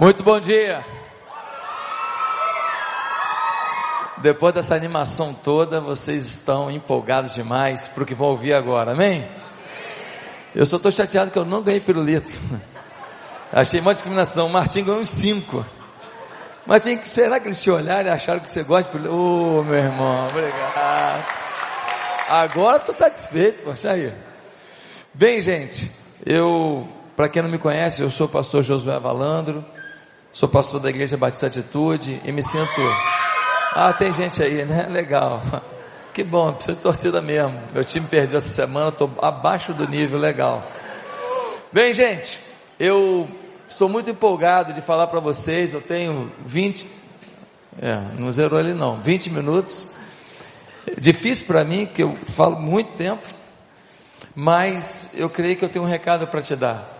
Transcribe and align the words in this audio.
Muito 0.00 0.22
bom 0.22 0.38
dia. 0.38 0.86
Depois 4.18 4.54
dessa 4.54 4.76
animação 4.76 5.34
toda, 5.34 5.80
vocês 5.80 6.24
estão 6.24 6.70
empolgados 6.70 7.34
demais 7.34 7.88
para 7.88 8.04
o 8.04 8.06
que 8.06 8.14
vão 8.14 8.28
ouvir 8.28 8.52
agora, 8.52 8.92
amém? 8.92 9.28
Eu 10.54 10.64
só 10.66 10.76
estou 10.76 10.92
chateado 10.92 11.32
que 11.32 11.38
eu 11.38 11.44
não 11.44 11.62
ganhei 11.62 11.80
pirulito. 11.80 12.30
Achei 13.52 13.80
uma 13.80 13.92
discriminação. 13.92 14.46
O 14.46 14.50
Martim 14.50 14.84
ganhou 14.84 15.00
uns 15.00 15.08
cinco. 15.08 15.66
Mas 16.64 16.82
tem 16.82 16.96
que, 16.96 17.08
será 17.08 17.40
que 17.40 17.48
eles 17.48 17.60
te 17.60 17.68
olharam 17.68 18.08
e 18.08 18.12
acharam 18.12 18.38
que 18.38 18.48
você 18.48 18.62
gosta 18.62 18.84
de 18.84 18.90
pirulito? 18.90 19.12
Ô, 19.12 19.58
oh, 19.58 19.62
meu 19.64 19.78
irmão, 19.78 20.28
obrigado. 20.28 21.26
Agora 22.28 22.76
estou 22.76 22.94
satisfeito, 22.94 23.64
poxa 23.64 23.90
aí. 23.90 24.14
Bem, 25.12 25.40
gente, 25.40 25.90
eu, 26.24 26.86
para 27.16 27.28
quem 27.28 27.42
não 27.42 27.50
me 27.50 27.58
conhece, 27.58 28.00
eu 28.00 28.12
sou 28.12 28.28
o 28.28 28.30
pastor 28.30 28.62
Josué 28.62 28.96
Valandro, 29.00 29.64
sou 30.32 30.48
pastor 30.48 30.80
da 30.80 30.90
Igreja 30.90 31.16
Batista 31.16 31.46
Atitude 31.46 32.20
e 32.24 32.32
me 32.32 32.42
sinto. 32.42 32.80
Ah, 33.72 33.92
tem 33.92 34.12
gente 34.12 34.42
aí, 34.42 34.64
né? 34.64 34.86
Legal. 34.90 35.42
Que 36.12 36.24
bom, 36.24 36.52
precisa 36.52 36.76
de 36.76 36.82
torcida 36.82 37.20
mesmo. 37.20 37.56
Meu 37.72 37.84
time 37.84 38.06
perdeu 38.06 38.38
essa 38.38 38.48
semana, 38.48 38.88
estou 38.88 39.10
abaixo 39.22 39.72
do 39.72 39.86
nível, 39.86 40.18
legal. 40.18 40.64
Bem, 41.70 41.92
gente, 41.92 42.40
eu 42.80 43.28
estou 43.68 43.88
muito 43.88 44.10
empolgado 44.10 44.72
de 44.72 44.80
falar 44.80 45.06
para 45.06 45.20
vocês. 45.20 45.74
Eu 45.74 45.80
tenho 45.80 46.32
20, 46.44 46.88
é, 47.80 48.00
não 48.18 48.32
zerou 48.32 48.58
ali 48.58 48.74
não, 48.74 49.00
20 49.00 49.30
minutos. 49.30 49.94
Difícil 50.98 51.46
para 51.46 51.64
mim, 51.64 51.86
que 51.86 52.02
eu 52.02 52.16
falo 52.34 52.58
muito 52.58 52.96
tempo, 52.96 53.22
mas 54.34 55.12
eu 55.14 55.30
creio 55.30 55.56
que 55.56 55.64
eu 55.64 55.68
tenho 55.68 55.84
um 55.84 55.88
recado 55.88 56.26
para 56.26 56.42
te 56.42 56.56
dar. 56.56 56.97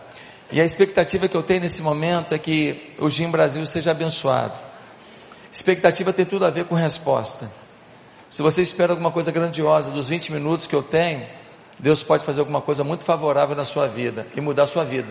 E 0.51 0.59
a 0.59 0.65
expectativa 0.65 1.27
que 1.27 1.37
eu 1.37 1.43
tenho 1.43 1.61
nesse 1.61 1.81
momento 1.81 2.33
é 2.33 2.39
que 2.39 2.93
o 2.97 3.09
Gim 3.09 3.29
Brasil 3.29 3.65
seja 3.65 3.91
abençoado. 3.91 4.57
Expectativa 5.51 6.11
tem 6.11 6.25
tudo 6.25 6.45
a 6.45 6.49
ver 6.49 6.65
com 6.65 6.75
resposta. 6.75 7.49
Se 8.29 8.41
você 8.41 8.61
espera 8.61 8.93
alguma 8.93 9.11
coisa 9.11 9.31
grandiosa 9.31 9.91
dos 9.91 10.07
20 10.07 10.31
minutos 10.31 10.65
que 10.65 10.75
eu 10.75 10.83
tenho, 10.83 11.25
Deus 11.77 12.03
pode 12.03 12.25
fazer 12.25 12.39
alguma 12.39 12.61
coisa 12.61 12.83
muito 12.83 13.03
favorável 13.03 13.55
na 13.55 13.65
sua 13.65 13.87
vida 13.87 14.25
e 14.35 14.41
mudar 14.41 14.63
a 14.63 14.67
sua 14.67 14.83
vida. 14.83 15.07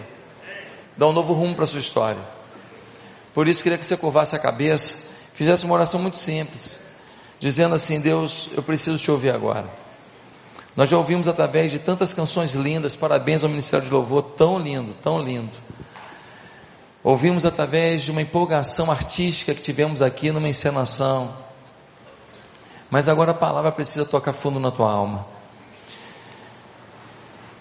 Dar 0.96 1.06
um 1.06 1.12
novo 1.12 1.32
rumo 1.32 1.54
para 1.54 1.64
a 1.64 1.66
sua 1.66 1.80
história. 1.80 2.20
Por 3.32 3.46
isso 3.46 3.62
queria 3.62 3.78
que 3.78 3.86
você 3.86 3.96
curvasse 3.96 4.34
a 4.34 4.38
cabeça, 4.38 4.98
fizesse 5.34 5.64
uma 5.64 5.74
oração 5.74 6.00
muito 6.00 6.18
simples, 6.18 6.80
dizendo 7.38 7.74
assim: 7.74 8.00
Deus, 8.00 8.48
eu 8.52 8.62
preciso 8.62 8.98
te 8.98 9.10
ouvir 9.10 9.30
agora. 9.30 9.68
Nós 10.78 10.88
já 10.88 10.96
ouvimos 10.96 11.26
através 11.26 11.72
de 11.72 11.80
tantas 11.80 12.14
canções 12.14 12.54
lindas, 12.54 12.94
parabéns 12.94 13.42
ao 13.42 13.50
Ministério 13.50 13.84
de 13.84 13.92
Louvor, 13.92 14.22
tão 14.22 14.58
lindo, 14.58 14.94
tão 15.02 15.20
lindo. 15.20 15.50
Ouvimos 17.02 17.44
através 17.44 18.04
de 18.04 18.12
uma 18.12 18.22
empolgação 18.22 18.90
artística 18.90 19.52
que 19.52 19.60
tivemos 19.60 20.00
aqui 20.00 20.30
numa 20.30 20.48
encenação 20.48 21.34
mas 22.90 23.08
agora 23.08 23.32
a 23.32 23.34
palavra 23.34 23.70
precisa 23.70 24.04
tocar 24.06 24.32
fundo 24.32 24.58
na 24.58 24.70
tua 24.70 24.90
alma. 24.90 25.26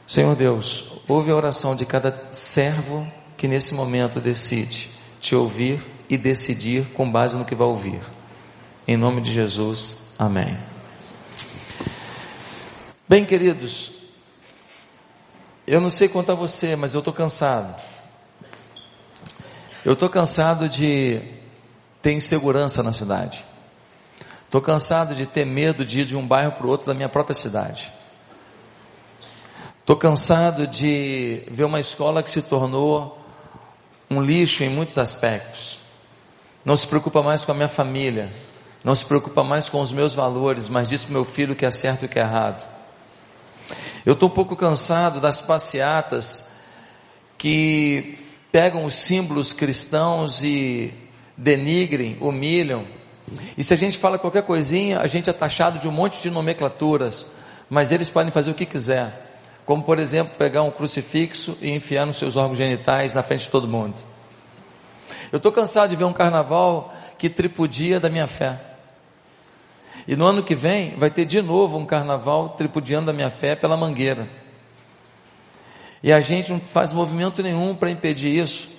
Senhor 0.05 0.35
Deus, 0.35 1.01
ouve 1.07 1.31
a 1.31 1.35
oração 1.35 1.75
de 1.75 1.85
cada 1.85 2.17
servo 2.31 3.05
que 3.35 3.47
nesse 3.47 3.73
momento 3.73 4.21
decide 4.21 4.89
te 5.19 5.35
ouvir 5.35 5.81
e 6.09 6.17
decidir 6.17 6.85
com 6.93 7.09
base 7.09 7.35
no 7.35 7.43
que 7.43 7.55
vai 7.55 7.67
ouvir. 7.67 7.99
Em 8.87 8.95
nome 8.95 9.19
de 9.19 9.33
Jesus, 9.33 10.15
amém. 10.17 10.57
Bem, 13.09 13.23
queridos, 13.23 13.91
eu 15.65 15.79
não 15.79 15.89
sei 15.89 16.09
quanto 16.09 16.29
a 16.29 16.35
você, 16.35 16.75
mas 16.75 16.93
eu 16.93 16.99
estou 16.99 17.13
cansado. 17.13 17.73
Eu 19.85 19.93
estou 19.93 20.09
cansado 20.09 20.67
de 20.67 21.21
ter 22.01 22.11
insegurança 22.11 22.83
na 22.83 22.91
cidade. 22.91 23.45
Estou 24.43 24.59
cansado 24.59 25.15
de 25.15 25.25
ter 25.25 25.45
medo 25.45 25.85
de 25.85 26.01
ir 26.01 26.05
de 26.05 26.17
um 26.17 26.27
bairro 26.27 26.51
para 26.51 26.67
o 26.67 26.69
outro 26.69 26.85
da 26.85 26.93
minha 26.93 27.07
própria 27.07 27.33
cidade. 27.33 27.89
Estou 29.79 29.95
cansado 29.95 30.67
de 30.67 31.43
ver 31.49 31.63
uma 31.63 31.79
escola 31.79 32.21
que 32.21 32.29
se 32.29 32.41
tornou 32.41 33.17
um 34.11 34.21
lixo 34.21 34.65
em 34.65 34.69
muitos 34.69 34.97
aspectos. 34.97 35.79
Não 36.65 36.75
se 36.75 36.85
preocupa 36.85 37.23
mais 37.23 37.45
com 37.45 37.53
a 37.53 37.55
minha 37.55 37.69
família, 37.69 38.33
não 38.83 38.93
se 38.93 39.05
preocupa 39.05 39.45
mais 39.45 39.69
com 39.69 39.79
os 39.79 39.93
meus 39.93 40.13
valores, 40.13 40.67
mas 40.67 40.89
diz 40.89 41.05
para 41.05 41.13
meu 41.13 41.23
filho 41.23 41.55
que 41.55 41.65
é 41.65 41.71
certo 41.71 42.03
e 42.03 42.09
que 42.09 42.19
é 42.19 42.21
errado. 42.21 42.76
Eu 44.05 44.13
estou 44.13 44.29
um 44.29 44.31
pouco 44.31 44.55
cansado 44.55 45.19
das 45.19 45.41
passeatas 45.41 46.57
que 47.37 48.17
pegam 48.51 48.85
os 48.85 48.95
símbolos 48.95 49.53
cristãos 49.53 50.43
e 50.43 50.93
denigrem, 51.37 52.17
humilham, 52.19 52.85
e 53.57 53.63
se 53.63 53.73
a 53.73 53.77
gente 53.77 53.97
fala 53.97 54.17
qualquer 54.17 54.43
coisinha, 54.43 54.99
a 54.99 55.07
gente 55.07 55.29
é 55.29 55.33
taxado 55.33 55.79
de 55.79 55.87
um 55.87 55.91
monte 55.91 56.21
de 56.21 56.29
nomenclaturas, 56.29 57.25
mas 57.69 57.91
eles 57.91 58.09
podem 58.09 58.31
fazer 58.31 58.51
o 58.51 58.53
que 58.53 58.65
quiser. 58.65 59.25
Como, 59.65 59.83
por 59.83 59.99
exemplo, 59.99 60.33
pegar 60.37 60.63
um 60.63 60.71
crucifixo 60.71 61.57
e 61.61 61.69
enfiar 61.71 62.05
nos 62.05 62.17
seus 62.17 62.37
órgãos 62.37 62.57
genitais 62.57 63.13
na 63.13 63.21
frente 63.21 63.43
de 63.43 63.49
todo 63.49 63.67
mundo. 63.67 63.95
Eu 65.29 65.37
estou 65.37 65.51
cansado 65.51 65.89
de 65.89 65.95
ver 65.97 66.05
um 66.05 66.13
carnaval 66.13 66.93
que 67.17 67.29
tripudia 67.29 67.99
da 67.99 68.09
minha 68.09 68.27
fé. 68.27 68.61
E 70.07 70.15
no 70.15 70.25
ano 70.25 70.43
que 70.43 70.55
vem 70.55 70.95
vai 70.97 71.09
ter 71.09 71.25
de 71.25 71.41
novo 71.41 71.77
um 71.77 71.85
carnaval 71.85 72.49
tripudiando 72.49 73.07
da 73.07 73.13
minha 73.13 73.29
fé 73.29 73.55
pela 73.55 73.75
mangueira. 73.75 74.27
E 76.01 76.13
a 76.13 76.19
gente 76.19 76.51
não 76.51 76.59
faz 76.59 76.93
movimento 76.93 77.43
nenhum 77.43 77.75
para 77.75 77.91
impedir 77.91 78.35
isso. 78.35 78.69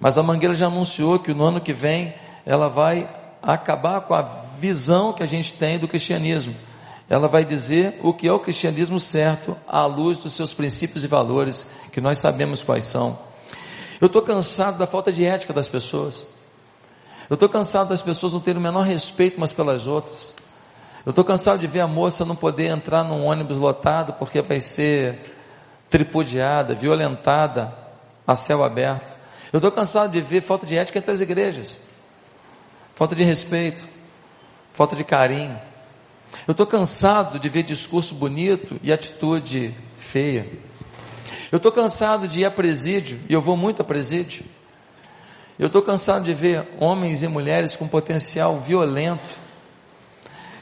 Mas 0.00 0.16
a 0.16 0.22
mangueira 0.22 0.54
já 0.54 0.66
anunciou 0.66 1.18
que 1.18 1.34
no 1.34 1.44
ano 1.44 1.60
que 1.60 1.72
vem 1.72 2.14
ela 2.46 2.68
vai 2.68 3.08
acabar 3.42 4.00
com 4.02 4.14
a 4.14 4.22
visão 4.58 5.12
que 5.12 5.22
a 5.22 5.26
gente 5.26 5.52
tem 5.52 5.78
do 5.78 5.88
cristianismo. 5.88 6.54
Ela 7.08 7.26
vai 7.26 7.44
dizer 7.44 7.98
o 8.02 8.12
que 8.12 8.28
é 8.28 8.32
o 8.32 8.38
cristianismo 8.38 9.00
certo 9.00 9.56
à 9.66 9.84
luz 9.86 10.18
dos 10.18 10.34
seus 10.34 10.52
princípios 10.52 11.04
e 11.04 11.06
valores, 11.06 11.66
que 11.90 12.00
nós 12.00 12.18
sabemos 12.18 12.62
quais 12.62 12.84
são. 12.84 13.18
Eu 14.00 14.06
estou 14.06 14.22
cansado 14.22 14.78
da 14.78 14.86
falta 14.86 15.10
de 15.10 15.24
ética 15.24 15.52
das 15.52 15.68
pessoas. 15.68 16.26
Eu 17.28 17.34
estou 17.34 17.48
cansado 17.48 17.88
das 17.88 18.02
pessoas 18.02 18.32
não 18.32 18.40
terem 18.40 18.60
o 18.60 18.62
menor 18.62 18.82
respeito 18.82 19.36
umas 19.36 19.52
pelas 19.52 19.86
outras. 19.86 20.34
Eu 21.06 21.10
estou 21.10 21.24
cansado 21.24 21.58
de 21.58 21.66
ver 21.66 21.80
a 21.80 21.86
moça 21.86 22.24
não 22.24 22.36
poder 22.36 22.66
entrar 22.66 23.02
num 23.04 23.24
ônibus 23.24 23.56
lotado 23.56 24.12
porque 24.14 24.42
vai 24.42 24.60
ser 24.60 25.34
tripudiada, 25.88 26.74
violentada 26.74 27.74
a 28.26 28.34
céu 28.34 28.62
aberto. 28.62 29.18
Eu 29.52 29.58
estou 29.58 29.72
cansado 29.72 30.12
de 30.12 30.20
ver 30.20 30.42
falta 30.42 30.66
de 30.66 30.76
ética 30.76 30.98
entre 30.98 31.12
as 31.12 31.20
igrejas 31.20 31.88
falta 32.98 33.14
de 33.14 33.22
respeito, 33.22 33.88
falta 34.72 34.96
de 34.96 35.04
carinho. 35.04 35.56
Eu 36.48 36.50
estou 36.50 36.66
cansado 36.66 37.38
de 37.38 37.48
ver 37.48 37.62
discurso 37.62 38.12
bonito 38.12 38.76
e 38.82 38.92
atitude 38.92 39.72
feia. 39.96 40.50
Eu 41.52 41.58
estou 41.58 41.70
cansado 41.70 42.26
de 42.26 42.40
ir 42.40 42.44
a 42.44 42.50
presídio, 42.50 43.20
e 43.28 43.32
eu 43.32 43.40
vou 43.40 43.56
muito 43.56 43.80
a 43.80 43.84
presídio. 43.84 44.44
Eu 45.56 45.68
estou 45.68 45.80
cansado 45.80 46.24
de 46.24 46.34
ver 46.34 46.66
homens 46.80 47.22
e 47.22 47.28
mulheres 47.28 47.76
com 47.76 47.86
potencial 47.86 48.58
violento, 48.58 49.38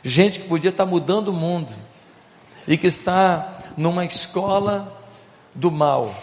gente 0.06 0.39
que 0.39 0.49
podia 0.49 0.71
estar 0.71 0.87
mudando 0.87 1.28
o 1.28 1.33
mundo, 1.33 1.75
e 2.67 2.77
que 2.77 2.87
está 2.87 3.56
numa 3.77 4.05
escola 4.05 4.93
do 5.55 5.71
mal. 5.71 6.15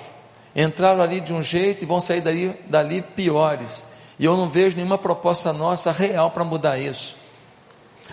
Entraram 0.56 1.02
ali 1.02 1.20
de 1.20 1.34
um 1.34 1.42
jeito 1.42 1.84
e 1.84 1.88
vão 1.88 2.00
sair 2.00 2.22
dali, 2.22 2.56
dali 2.68 3.02
piores. 3.02 3.84
E 4.20 4.26
eu 4.26 4.38
não 4.38 4.50
vejo 4.50 4.76
nenhuma 4.76 4.98
proposta 4.98 5.52
nossa 5.52 5.92
real 5.92 6.32
para 6.32 6.44
mudar 6.44 6.78
isso. 6.78 7.16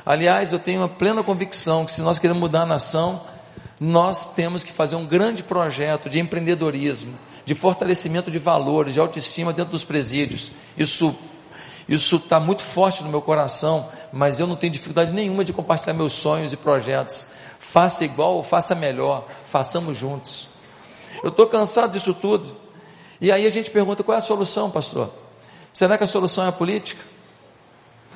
Aliás, 0.07 0.53
eu 0.53 0.59
tenho 0.59 0.81
uma 0.81 0.89
plena 0.89 1.23
convicção 1.23 1.85
que 1.85 1.93
se 1.93 2.01
nós 2.01 2.19
queremos 2.19 2.41
mudar 2.41 2.63
a 2.63 2.67
nação, 2.67 3.21
nós 3.79 4.29
temos 4.35 4.65
que 4.65 4.73
fazer 4.73 4.97
um 4.97 5.05
grande 5.05 5.43
projeto 5.43 6.09
de 6.09 6.19
empreendedorismo, 6.19 7.15
de 7.45 7.55
fortalecimento 7.55 8.31
de 8.31 8.39
valores, 8.39 8.95
de 8.95 9.01
autoestima 9.01 9.53
dentro 9.53 9.73
dos 9.73 9.85
presídios. 9.85 10.53
Isso 10.77 11.15
isso 11.91 12.17
está 12.17 12.39
muito 12.39 12.63
forte 12.63 13.03
no 13.03 13.11
meu 13.11 13.21
coração, 13.21 13.89
mas 14.13 14.39
eu 14.39 14.47
não 14.47 14.55
tenho 14.55 14.73
dificuldade 14.73 15.13
nenhuma 15.13 15.45
de 15.45 15.53
compartilhar 15.53 15.93
meus 15.93 16.13
sonhos 16.13 16.53
e 16.53 16.57
projetos. 16.57 17.27
Faça 17.59 18.05
igual 18.05 18.37
ou 18.37 18.45
faça 18.45 18.77
melhor, 18.77 19.27
façamos 19.49 19.97
juntos. 19.97 20.49
Eu 21.21 21.31
estou 21.31 21.49
cansado 21.49 21.91
disso 21.91 22.15
tudo. 22.15 22.57
E 23.21 23.33
aí 23.33 23.45
a 23.45 23.51
gente 23.51 23.73
pergunta: 23.73 24.05
qual 24.05 24.15
é 24.15 24.19
a 24.19 24.21
solução, 24.21 24.71
pastor? 24.71 25.13
Será 25.73 25.99
que 25.99 26.05
a 26.05 26.07
solução 26.07 26.45
é 26.45 26.49
a 26.49 26.53
política? 26.53 27.03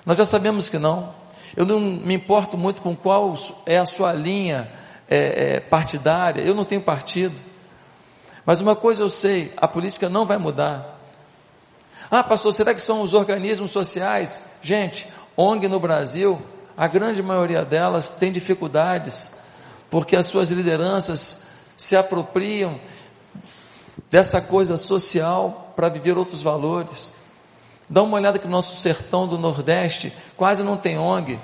Nós 0.06 0.16
já 0.16 0.24
sabemos 0.24 0.68
que 0.68 0.78
não. 0.78 1.12
Eu 1.56 1.66
não 1.66 1.80
me 1.80 2.14
importo 2.14 2.56
muito 2.56 2.80
com 2.80 2.94
qual 2.94 3.34
é 3.66 3.78
a 3.78 3.86
sua 3.86 4.12
linha 4.12 4.70
é, 5.10 5.56
é, 5.56 5.60
partidária, 5.60 6.42
eu 6.42 6.54
não 6.54 6.64
tenho 6.64 6.80
partido. 6.80 7.34
Mas 8.46 8.60
uma 8.60 8.76
coisa 8.76 9.02
eu 9.02 9.08
sei: 9.08 9.52
a 9.56 9.66
política 9.66 10.08
não 10.08 10.24
vai 10.24 10.38
mudar. 10.38 10.93
Ah, 12.16 12.22
pastor, 12.22 12.52
será 12.52 12.72
que 12.72 12.80
são 12.80 13.02
os 13.02 13.12
organismos 13.12 13.72
sociais? 13.72 14.40
Gente, 14.62 15.04
ONG 15.36 15.66
no 15.66 15.80
Brasil, 15.80 16.40
a 16.76 16.86
grande 16.86 17.20
maioria 17.20 17.64
delas 17.64 18.08
tem 18.08 18.30
dificuldades, 18.30 19.32
porque 19.90 20.14
as 20.14 20.26
suas 20.26 20.48
lideranças 20.48 21.48
se 21.76 21.96
apropriam 21.96 22.78
dessa 24.12 24.40
coisa 24.40 24.76
social 24.76 25.72
para 25.74 25.88
viver 25.88 26.16
outros 26.16 26.40
valores. 26.40 27.12
Dá 27.90 28.00
uma 28.00 28.16
olhada 28.16 28.38
que 28.38 28.46
no 28.46 28.52
nosso 28.52 28.80
sertão 28.80 29.26
do 29.26 29.36
Nordeste 29.36 30.12
quase 30.36 30.62
não 30.62 30.76
tem 30.76 30.96
ONG. 30.96 31.40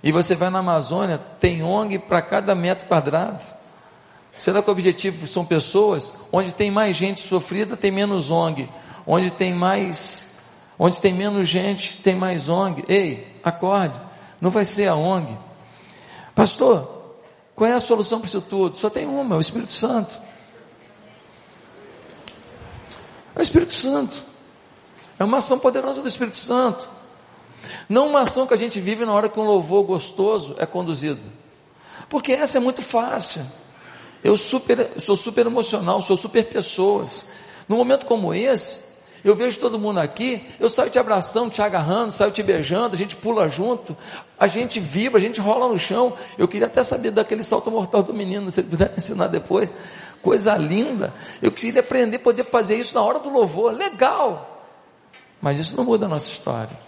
E 0.00 0.12
você 0.12 0.36
vai 0.36 0.48
na 0.48 0.60
Amazônia, 0.60 1.18
tem 1.40 1.64
ONG 1.64 1.98
para 1.98 2.22
cada 2.22 2.54
metro 2.54 2.86
quadrado. 2.86 3.44
Será 4.38 4.62
que 4.62 4.68
o 4.68 4.72
objetivo 4.72 5.26
são 5.26 5.44
pessoas 5.44 6.14
onde 6.30 6.52
tem 6.52 6.70
mais 6.70 6.94
gente 6.94 7.20
sofrida, 7.20 7.76
tem 7.76 7.90
menos 7.90 8.30
ONG, 8.30 8.70
onde 9.06 9.30
tem 9.30 9.52
mais, 9.52 10.38
onde 10.78 11.00
tem 11.00 11.12
menos 11.12 11.48
gente, 11.48 11.98
tem 11.98 12.14
mais 12.14 12.48
ONG. 12.48 12.84
Ei, 12.88 13.38
acorde, 13.42 14.00
não 14.40 14.50
vai 14.50 14.64
ser 14.64 14.88
a 14.88 14.94
ONG. 14.94 15.36
Pastor, 16.34 17.16
qual 17.54 17.70
é 17.70 17.74
a 17.74 17.80
solução 17.80 18.18
para 18.18 18.28
isso 18.28 18.40
tudo? 18.40 18.76
Só 18.76 18.90
tem 18.90 19.06
uma, 19.06 19.34
é 19.34 19.38
o 19.38 19.40
Espírito 19.40 19.70
Santo. 19.70 20.14
É 23.34 23.38
o 23.38 23.42
Espírito 23.42 23.72
Santo. 23.72 24.22
É 25.18 25.24
uma 25.24 25.38
ação 25.38 25.58
poderosa 25.58 26.02
do 26.02 26.08
Espírito 26.08 26.36
Santo. 26.36 26.88
Não 27.88 28.08
uma 28.08 28.20
ação 28.20 28.46
que 28.46 28.54
a 28.54 28.56
gente 28.56 28.80
vive 28.80 29.04
na 29.04 29.12
hora 29.12 29.28
que 29.28 29.38
um 29.38 29.44
louvor 29.44 29.84
gostoso 29.84 30.56
é 30.58 30.66
conduzido. 30.66 31.20
Porque 32.08 32.32
essa 32.32 32.58
é 32.58 32.60
muito 32.60 32.82
fácil. 32.82 33.44
Eu 34.22 34.36
super, 34.36 35.00
sou 35.00 35.14
super 35.14 35.46
emocional, 35.46 36.00
sou 36.02 36.16
super 36.16 36.44
pessoas. 36.46 37.26
Num 37.68 37.76
momento 37.76 38.06
como 38.06 38.34
esse, 38.34 38.93
eu 39.24 39.34
vejo 39.34 39.58
todo 39.58 39.78
mundo 39.78 40.00
aqui, 40.00 40.46
eu 40.60 40.68
saio 40.68 40.90
te 40.90 40.98
abraçando, 40.98 41.50
te 41.50 41.62
agarrando, 41.62 42.12
saio 42.12 42.30
te 42.30 42.42
beijando, 42.42 42.94
a 42.94 42.98
gente 42.98 43.16
pula 43.16 43.48
junto, 43.48 43.96
a 44.38 44.46
gente 44.46 44.78
vibra, 44.78 45.18
a 45.18 45.20
gente 45.20 45.40
rola 45.40 45.66
no 45.66 45.78
chão. 45.78 46.12
Eu 46.36 46.46
queria 46.46 46.66
até 46.66 46.82
saber 46.82 47.10
daquele 47.10 47.42
salto 47.42 47.70
mortal 47.70 48.02
do 48.02 48.12
menino, 48.12 48.52
se 48.52 48.60
ele 48.60 48.68
puder 48.68 48.90
me 48.90 48.96
ensinar 48.98 49.28
depois. 49.28 49.72
Coisa 50.20 50.54
linda. 50.58 51.14
Eu 51.40 51.50
queria 51.50 51.80
aprender, 51.80 52.18
poder 52.18 52.44
fazer 52.44 52.76
isso 52.76 52.94
na 52.94 53.00
hora 53.00 53.18
do 53.18 53.30
louvor. 53.30 53.72
Legal. 53.72 54.62
Mas 55.40 55.58
isso 55.58 55.74
não 55.74 55.84
muda 55.84 56.04
a 56.04 56.08
nossa 56.08 56.30
história. 56.30 56.78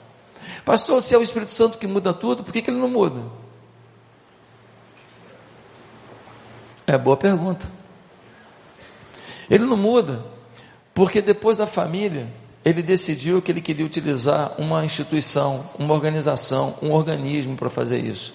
Pastor, 0.62 1.00
se 1.00 1.14
é 1.14 1.18
o 1.18 1.22
Espírito 1.22 1.50
Santo 1.50 1.78
que 1.78 1.86
muda 1.86 2.12
tudo, 2.12 2.44
por 2.44 2.52
que, 2.52 2.60
que 2.60 2.68
ele 2.68 2.78
não 2.78 2.88
muda? 2.88 3.22
É 6.86 6.98
boa 6.98 7.16
pergunta. 7.16 7.66
Ele 9.48 9.64
não 9.64 9.76
muda, 9.76 10.22
porque 10.96 11.20
depois 11.20 11.58
da 11.58 11.66
família, 11.66 12.26
ele 12.64 12.82
decidiu 12.82 13.42
que 13.42 13.52
ele 13.52 13.60
queria 13.60 13.84
utilizar 13.84 14.54
uma 14.56 14.82
instituição, 14.82 15.68
uma 15.78 15.92
organização, 15.92 16.74
um 16.80 16.90
organismo 16.90 17.54
para 17.54 17.68
fazer 17.68 17.98
isso. 17.98 18.32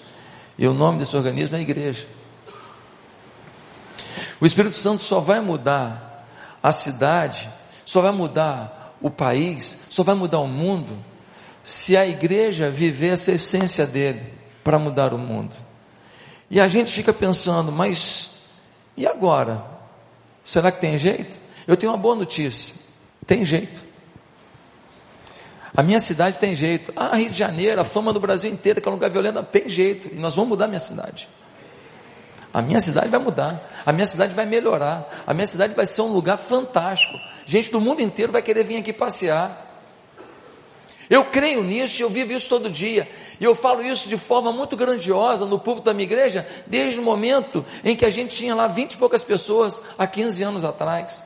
E 0.56 0.64
o 0.68 0.72
nome 0.72 1.00
desse 1.00 1.16
organismo 1.16 1.56
é 1.56 1.58
a 1.58 1.62
igreja. 1.62 2.06
O 4.40 4.46
Espírito 4.46 4.76
Santo 4.76 5.02
só 5.02 5.18
vai 5.18 5.40
mudar 5.40 6.24
a 6.62 6.70
cidade, 6.70 7.50
só 7.84 8.00
vai 8.00 8.12
mudar 8.12 8.96
o 9.02 9.10
país, 9.10 9.78
só 9.90 10.04
vai 10.04 10.14
mudar 10.14 10.38
o 10.38 10.46
mundo, 10.46 10.96
se 11.64 11.96
a 11.96 12.06
igreja 12.06 12.70
viver 12.70 13.14
essa 13.14 13.32
essência 13.32 13.84
dele 13.84 14.22
para 14.62 14.78
mudar 14.78 15.12
o 15.12 15.18
mundo. 15.18 15.56
E 16.48 16.60
a 16.60 16.68
gente 16.68 16.92
fica 16.92 17.12
pensando, 17.12 17.72
mas 17.72 18.30
e 18.96 19.04
agora? 19.04 19.64
Será 20.44 20.70
que 20.70 20.80
tem 20.80 20.96
jeito? 20.96 21.41
Eu 21.66 21.76
tenho 21.76 21.92
uma 21.92 21.98
boa 21.98 22.14
notícia: 22.14 22.74
tem 23.26 23.44
jeito. 23.44 23.92
A 25.74 25.82
minha 25.82 25.98
cidade 25.98 26.38
tem 26.38 26.54
jeito. 26.54 26.92
Ah, 26.94 27.16
Rio 27.16 27.30
de 27.30 27.38
Janeiro, 27.38 27.80
a 27.80 27.84
fama 27.84 28.12
do 28.12 28.20
Brasil 28.20 28.50
inteiro, 28.50 28.80
que 28.80 28.86
é 28.86 28.90
um 28.90 28.94
lugar 28.94 29.10
violento, 29.10 29.42
tem 29.44 29.68
jeito. 29.68 30.08
E 30.12 30.18
nós 30.18 30.34
vamos 30.34 30.50
mudar 30.50 30.66
a 30.66 30.68
minha 30.68 30.80
cidade. 30.80 31.28
A 32.52 32.60
minha 32.60 32.80
cidade 32.80 33.08
vai 33.08 33.18
mudar. 33.18 33.58
A 33.86 33.92
minha 33.92 34.04
cidade 34.04 34.34
vai 34.34 34.44
melhorar. 34.44 35.22
A 35.26 35.32
minha 35.32 35.46
cidade 35.46 35.72
vai 35.72 35.86
ser 35.86 36.02
um 36.02 36.12
lugar 36.12 36.36
fantástico. 36.36 37.18
Gente 37.46 37.70
do 37.70 37.80
mundo 37.80 38.02
inteiro 38.02 38.30
vai 38.30 38.42
querer 38.42 38.64
vir 38.64 38.76
aqui 38.76 38.92
passear. 38.92 39.70
Eu 41.08 41.24
creio 41.24 41.62
nisso 41.62 42.02
eu 42.02 42.10
vivo 42.10 42.32
isso 42.32 42.48
todo 42.48 42.70
dia. 42.70 43.08
E 43.40 43.44
eu 43.44 43.54
falo 43.54 43.82
isso 43.82 44.08
de 44.08 44.18
forma 44.18 44.52
muito 44.52 44.76
grandiosa 44.76 45.46
no 45.46 45.58
púlpito 45.58 45.86
da 45.86 45.94
minha 45.94 46.04
igreja, 46.04 46.46
desde 46.66 47.00
o 47.00 47.02
momento 47.02 47.64
em 47.82 47.96
que 47.96 48.04
a 48.04 48.10
gente 48.10 48.36
tinha 48.36 48.54
lá 48.54 48.68
vinte 48.68 48.92
e 48.92 48.96
poucas 48.98 49.24
pessoas 49.24 49.82
há 49.98 50.06
15 50.06 50.42
anos 50.42 50.64
atrás. 50.64 51.24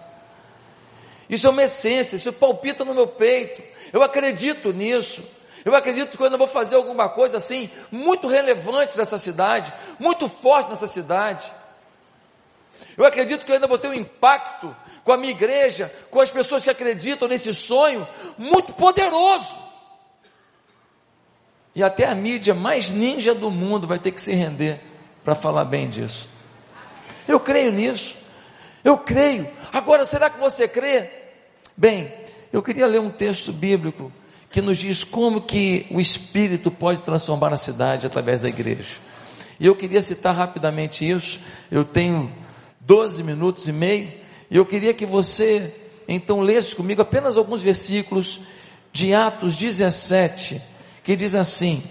Isso 1.28 1.46
é 1.46 1.50
uma 1.50 1.62
essência, 1.62 2.16
isso 2.16 2.32
palpita 2.32 2.84
no 2.84 2.94
meu 2.94 3.06
peito. 3.06 3.62
Eu 3.92 4.02
acredito 4.02 4.72
nisso. 4.72 5.22
Eu 5.64 5.74
acredito 5.74 6.10
que 6.10 6.16
quando 6.16 6.34
eu 6.34 6.38
vou 6.38 6.46
fazer 6.46 6.76
alguma 6.76 7.08
coisa 7.08 7.38
assim, 7.38 7.68
muito 7.90 8.28
relevante 8.28 8.96
nessa 8.96 9.18
cidade, 9.18 9.72
muito 9.98 10.28
forte 10.28 10.70
nessa 10.70 10.86
cidade, 10.86 11.52
eu 12.96 13.04
acredito 13.04 13.44
que 13.44 13.50
eu 13.50 13.56
ainda 13.56 13.66
vou 13.66 13.78
ter 13.78 13.88
um 13.88 13.94
impacto 13.94 14.74
com 15.02 15.12
a 15.12 15.16
minha 15.16 15.32
igreja, 15.32 15.92
com 16.10 16.20
as 16.20 16.30
pessoas 16.30 16.62
que 16.62 16.70
acreditam 16.70 17.28
nesse 17.28 17.54
sonho, 17.54 18.06
muito 18.38 18.72
poderoso. 18.74 19.56
E 21.74 21.82
até 21.82 22.06
a 22.06 22.14
mídia 22.14 22.54
mais 22.54 22.88
ninja 22.88 23.34
do 23.34 23.50
mundo 23.50 23.86
vai 23.86 23.98
ter 23.98 24.10
que 24.10 24.20
se 24.20 24.32
render 24.32 24.80
para 25.24 25.34
falar 25.34 25.64
bem 25.64 25.88
disso. 25.88 26.28
Eu 27.28 27.38
creio 27.38 27.70
nisso. 27.72 28.16
Eu 28.86 28.96
creio. 28.96 29.48
Agora, 29.72 30.04
será 30.04 30.30
que 30.30 30.38
você 30.38 30.68
crê? 30.68 31.10
Bem, 31.76 32.14
eu 32.52 32.62
queria 32.62 32.86
ler 32.86 33.00
um 33.00 33.10
texto 33.10 33.52
bíblico 33.52 34.12
que 34.48 34.62
nos 34.62 34.78
diz 34.78 35.02
como 35.02 35.40
que 35.40 35.88
o 35.90 36.00
Espírito 36.00 36.70
pode 36.70 37.00
transformar 37.00 37.52
a 37.52 37.56
cidade 37.56 38.06
através 38.06 38.40
da 38.40 38.48
igreja. 38.48 38.94
E 39.58 39.66
eu 39.66 39.74
queria 39.74 40.00
citar 40.00 40.36
rapidamente 40.36 41.04
isso. 41.04 41.40
Eu 41.68 41.84
tenho 41.84 42.32
12 42.78 43.24
minutos 43.24 43.66
e 43.66 43.72
meio. 43.72 44.08
E 44.48 44.56
eu 44.56 44.64
queria 44.64 44.94
que 44.94 45.04
você, 45.04 45.74
então, 46.06 46.38
lesse 46.40 46.76
comigo 46.76 47.02
apenas 47.02 47.36
alguns 47.36 47.62
versículos 47.62 48.38
de 48.92 49.12
Atos 49.12 49.56
17 49.56 50.62
que 51.02 51.16
diz 51.16 51.34
assim: 51.34 51.82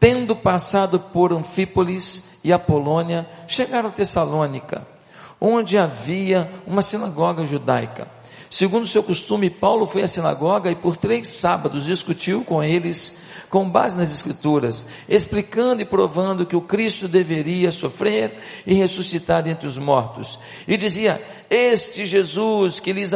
Tendo 0.00 0.34
passado 0.34 0.98
por 0.98 1.32
Anfípolis 1.32 2.24
e 2.42 2.52
Apolônia, 2.52 3.28
chegaram 3.46 3.90
a 3.90 3.92
Tessalônica, 3.92 4.95
onde 5.40 5.78
havia 5.78 6.50
uma 6.66 6.82
sinagoga 6.82 7.44
judaica. 7.44 8.08
Segundo 8.48 8.86
seu 8.86 9.02
costume, 9.02 9.50
Paulo 9.50 9.86
foi 9.86 10.02
à 10.02 10.08
sinagoga 10.08 10.70
e 10.70 10.76
por 10.76 10.96
três 10.96 11.28
sábados 11.28 11.84
discutiu 11.84 12.44
com 12.44 12.62
eles, 12.62 13.22
com 13.50 13.68
base 13.68 13.98
nas 13.98 14.12
Escrituras, 14.12 14.86
explicando 15.08 15.82
e 15.82 15.84
provando 15.84 16.46
que 16.46 16.56
o 16.56 16.60
Cristo 16.60 17.08
deveria 17.08 17.72
sofrer 17.72 18.38
e 18.64 18.72
ressuscitar 18.72 19.42
dentre 19.42 19.66
os 19.66 19.78
mortos. 19.78 20.38
E 20.66 20.76
dizia: 20.76 21.20
Este 21.50 22.06
Jesus 22.06 22.78
que 22.78 22.92
lhes, 22.92 23.10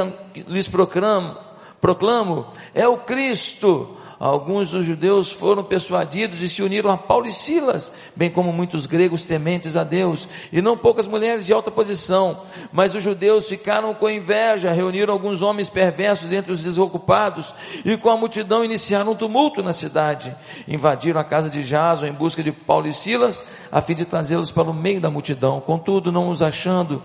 lhes 0.49 0.69
proclamo, 0.69 1.37
proclamo 1.81 2.47
é 2.75 2.87
o 2.87 2.99
Cristo. 2.99 3.97
Alguns 4.21 4.69
dos 4.69 4.85
judeus 4.85 5.33
foram 5.33 5.65
persuadidos 5.65 6.43
e 6.43 6.49
se 6.51 6.63
uniram 6.63 6.91
a 6.91 6.99
Paulo 6.99 7.27
e 7.27 7.33
Silas, 7.33 7.91
bem 8.15 8.31
como 8.31 8.53
muitos 8.53 8.85
gregos 8.85 9.25
tementes 9.25 9.79
a 9.79 9.83
Deus, 9.83 10.29
e 10.53 10.61
não 10.61 10.77
poucas 10.77 11.07
mulheres 11.07 11.47
de 11.47 11.55
alta 11.55 11.71
posição. 11.71 12.43
Mas 12.71 12.95
os 12.95 13.03
judeus 13.03 13.49
ficaram 13.49 13.95
com 13.95 14.11
inveja, 14.11 14.73
reuniram 14.73 15.15
alguns 15.15 15.41
homens 15.41 15.71
perversos 15.71 16.31
entre 16.31 16.53
os 16.53 16.63
desocupados, 16.63 17.55
e 17.83 17.97
com 17.97 18.11
a 18.11 18.17
multidão 18.19 18.63
iniciaram 18.63 19.13
um 19.13 19.17
tumulto 19.17 19.63
na 19.63 19.73
cidade. 19.73 20.37
Invadiram 20.69 21.19
a 21.19 21.25
casa 21.25 21.49
de 21.49 21.63
Jason 21.63 22.05
em 22.05 22.13
busca 22.13 22.43
de 22.43 22.53
Paulo 22.53 22.89
e 22.89 22.93
Silas, 22.93 23.47
a 23.73 23.81
fim 23.81 23.95
de 23.95 24.05
trazê-los 24.05 24.51
para 24.51 24.69
o 24.69 24.75
meio 24.75 25.01
da 25.01 25.09
multidão. 25.09 25.63
Contudo, 25.63 26.13
não 26.13 26.29
os 26.29 26.43
achando, 26.43 27.03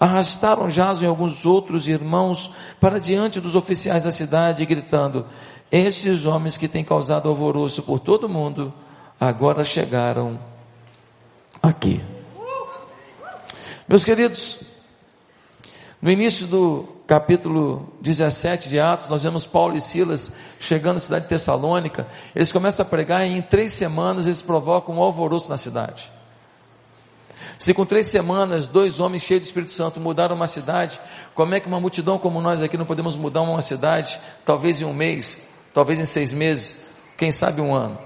arrastaram 0.00 0.66
Jason 0.66 1.04
e 1.04 1.06
alguns 1.06 1.46
outros 1.46 1.86
irmãos 1.86 2.50
para 2.80 2.98
diante 2.98 3.40
dos 3.40 3.54
oficiais 3.54 4.02
da 4.02 4.10
cidade, 4.10 4.66
gritando: 4.66 5.24
esses 5.72 6.26
homens 6.26 6.58
que 6.58 6.68
têm 6.68 6.84
causado 6.84 7.30
alvoroço 7.30 7.82
por 7.82 7.98
todo 7.98 8.28
mundo, 8.28 8.74
agora 9.18 9.64
chegaram 9.64 10.38
aqui. 11.62 12.02
Meus 13.88 14.04
queridos, 14.04 14.60
no 16.00 16.10
início 16.10 16.46
do 16.46 16.86
capítulo 17.06 17.90
17 18.02 18.68
de 18.68 18.78
Atos, 18.78 19.08
nós 19.08 19.22
vemos 19.22 19.46
Paulo 19.46 19.74
e 19.74 19.80
Silas 19.80 20.30
chegando 20.60 20.94
na 20.94 20.98
cidade 21.00 21.24
de 21.24 21.30
Tessalônica. 21.30 22.06
Eles 22.34 22.52
começam 22.52 22.84
a 22.84 22.88
pregar 22.88 23.26
e 23.26 23.30
em 23.30 23.40
três 23.40 23.72
semanas 23.72 24.26
eles 24.26 24.42
provocam 24.42 24.96
um 24.96 25.00
alvoroço 25.02 25.48
na 25.48 25.56
cidade. 25.56 26.12
Se 27.58 27.72
com 27.72 27.86
três 27.86 28.08
semanas 28.08 28.68
dois 28.68 28.98
homens 29.00 29.22
cheios 29.22 29.42
do 29.42 29.46
Espírito 29.46 29.70
Santo 29.70 30.00
mudaram 30.00 30.36
uma 30.36 30.46
cidade, 30.46 31.00
como 31.34 31.54
é 31.54 31.60
que 31.60 31.68
uma 31.68 31.80
multidão 31.80 32.18
como 32.18 32.42
nós 32.42 32.60
aqui 32.60 32.76
não 32.76 32.84
podemos 32.84 33.16
mudar 33.16 33.40
uma 33.42 33.62
cidade, 33.62 34.20
talvez 34.44 34.80
em 34.80 34.84
um 34.84 34.92
mês? 34.92 35.51
Talvez 35.72 35.98
em 36.00 36.04
seis 36.04 36.32
meses, 36.32 36.86
quem 37.16 37.32
sabe 37.32 37.60
um 37.60 37.74
ano. 37.74 37.98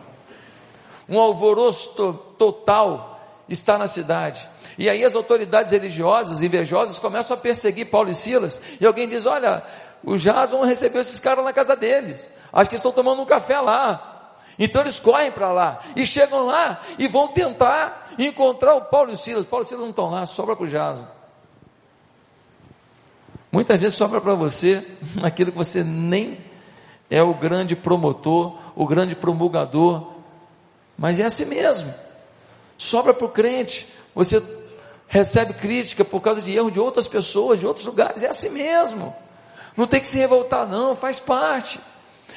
Um 1.08 1.18
alvoroço 1.18 1.90
to 1.90 2.12
total 2.38 3.20
está 3.48 3.78
na 3.78 3.86
cidade. 3.86 4.48
E 4.76 4.90
aí 4.90 5.04
as 5.04 5.14
autoridades 5.14 5.72
religiosas, 5.72 6.42
invejosas, 6.42 6.98
começam 6.98 7.36
a 7.36 7.40
perseguir 7.40 7.90
Paulo 7.90 8.10
e 8.10 8.14
Silas. 8.14 8.60
E 8.80 8.86
alguém 8.86 9.08
diz: 9.08 9.24
Olha, 9.24 9.62
o 10.04 10.16
Jason 10.16 10.62
recebeu 10.62 11.00
esses 11.00 11.20
caras 11.20 11.44
na 11.44 11.52
casa 11.52 11.74
deles. 11.76 12.30
Acho 12.52 12.70
que 12.70 12.76
estão 12.76 12.92
tomando 12.92 13.22
um 13.22 13.26
café 13.26 13.60
lá. 13.60 14.12
Então 14.58 14.80
eles 14.80 14.98
correm 14.98 15.30
para 15.30 15.52
lá 15.52 15.80
e 15.94 16.06
chegam 16.06 16.46
lá 16.46 16.82
e 16.98 17.06
vão 17.08 17.28
tentar 17.28 18.10
encontrar 18.18 18.74
o 18.74 18.82
Paulo 18.86 19.12
e 19.12 19.16
Silas. 19.16 19.44
Paulo 19.44 19.64
e 19.64 19.68
Silas 19.68 19.82
não 19.82 19.90
estão 19.90 20.10
lá, 20.10 20.24
sobra 20.24 20.56
para 20.56 20.64
o 20.64 20.68
Jason. 20.68 21.06
Muitas 23.52 23.80
vezes 23.80 23.96
sobra 23.96 24.20
para 24.20 24.34
você 24.34 24.84
aquilo 25.22 25.52
que 25.52 25.58
você 25.58 25.84
nem 25.84 26.38
é 27.10 27.22
o 27.22 27.34
grande 27.34 27.76
promotor, 27.76 28.56
o 28.74 28.86
grande 28.86 29.14
promulgador, 29.14 30.12
mas 30.98 31.18
é 31.20 31.24
assim 31.24 31.44
mesmo. 31.44 31.92
Sobra 32.78 33.14
para 33.14 33.26
o 33.26 33.30
crente. 33.30 33.86
Você 34.14 34.42
recebe 35.08 35.54
crítica 35.54 36.04
por 36.04 36.20
causa 36.20 36.40
de 36.40 36.54
erro 36.54 36.70
de 36.70 36.80
outras 36.80 37.06
pessoas, 37.06 37.60
de 37.60 37.66
outros 37.66 37.86
lugares, 37.86 38.22
é 38.22 38.28
assim 38.28 38.50
mesmo. 38.50 39.14
Não 39.76 39.86
tem 39.86 40.00
que 40.00 40.08
se 40.08 40.18
revoltar, 40.18 40.66
não, 40.66 40.96
faz 40.96 41.20
parte. 41.20 41.78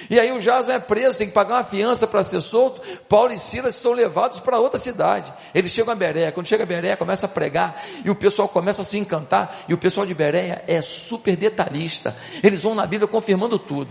E 0.10 0.20
aí 0.20 0.32
o 0.32 0.40
Jason 0.40 0.74
é 0.74 0.80
preso, 0.80 1.18
tem 1.18 1.28
que 1.28 1.34
pagar 1.34 1.56
uma 1.56 1.64
fiança 1.64 2.06
para 2.06 2.22
ser 2.22 2.42
solto. 2.42 2.82
Paulo 3.10 3.34
e 3.34 3.40
Silas 3.40 3.76
são 3.76 3.92
levados 3.92 4.40
para 4.40 4.60
outra 4.60 4.80
cidade. 4.80 5.34
Eles 5.54 5.72
chegam 5.72 5.92
a 5.92 5.96
Beréia. 5.96 6.32
Quando 6.32 6.46
chega 6.46 6.64
a 6.64 6.66
Beréia, 6.66 6.96
começa 6.96 7.26
a 7.26 7.30
pregar 7.30 7.84
e 8.06 8.10
o 8.10 8.16
pessoal 8.16 8.48
começa 8.48 8.82
a 8.82 8.86
se 8.86 8.98
encantar. 8.98 9.66
E 9.68 9.74
o 9.74 9.78
pessoal 9.78 10.06
de 10.06 10.14
Beréia 10.14 10.64
é 10.68 10.82
super 10.82 11.36
detalhista. 11.36 12.16
Eles 12.42 12.64
vão 12.64 12.76
na 12.76 12.86
Bíblia 12.86 13.08
confirmando 13.08 13.60
tudo. 13.60 13.90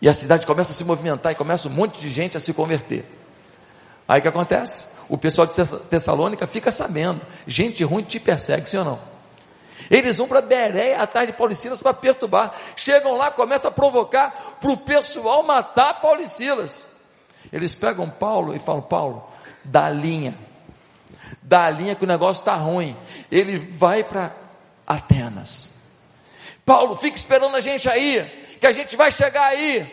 E 0.00 0.08
a 0.08 0.12
cidade 0.12 0.46
começa 0.46 0.72
a 0.72 0.74
se 0.74 0.84
movimentar 0.84 1.32
e 1.32 1.34
começa 1.34 1.68
um 1.68 1.72
monte 1.72 2.00
de 2.00 2.10
gente 2.10 2.36
a 2.36 2.40
se 2.40 2.52
converter. 2.52 3.04
Aí 4.06 4.20
o 4.20 4.22
que 4.22 4.28
acontece? 4.28 4.96
O 5.08 5.18
pessoal 5.18 5.46
de 5.46 5.54
Tessalônica 5.90 6.46
fica 6.46 6.70
sabendo. 6.70 7.20
Gente 7.46 7.82
ruim 7.84 8.02
te 8.02 8.18
persegue, 8.18 8.68
sim 8.68 8.78
ou 8.78 8.84
não? 8.84 8.98
Eles 9.90 10.16
vão 10.16 10.28
para 10.28 10.40
Beréia 10.40 11.00
atrás 11.00 11.26
de 11.26 11.32
Paulo 11.32 11.54
Silas 11.54 11.80
para 11.80 11.94
perturbar. 11.94 12.54
Chegam 12.76 13.16
lá, 13.16 13.30
começam 13.30 13.70
a 13.70 13.74
provocar 13.74 14.56
para 14.60 14.70
o 14.70 14.76
pessoal 14.76 15.42
matar 15.42 16.00
Paulo 16.00 16.26
Silas. 16.26 16.86
Eles 17.52 17.74
pegam 17.74 18.08
Paulo 18.08 18.54
e 18.54 18.58
falam: 18.58 18.82
Paulo, 18.82 19.24
dá 19.64 19.88
linha. 19.88 20.36
Dá 21.42 21.70
linha 21.70 21.94
que 21.94 22.04
o 22.04 22.08
negócio 22.08 22.40
está 22.40 22.54
ruim. 22.54 22.96
Ele 23.30 23.58
vai 23.58 24.04
para 24.04 24.34
Atenas. 24.86 25.74
Paulo, 26.64 26.96
fica 26.96 27.16
esperando 27.16 27.56
a 27.56 27.60
gente 27.60 27.88
aí, 27.88 28.47
que 28.58 28.66
a 28.66 28.72
gente 28.72 28.96
vai 28.96 29.10
chegar 29.10 29.46
aí. 29.46 29.86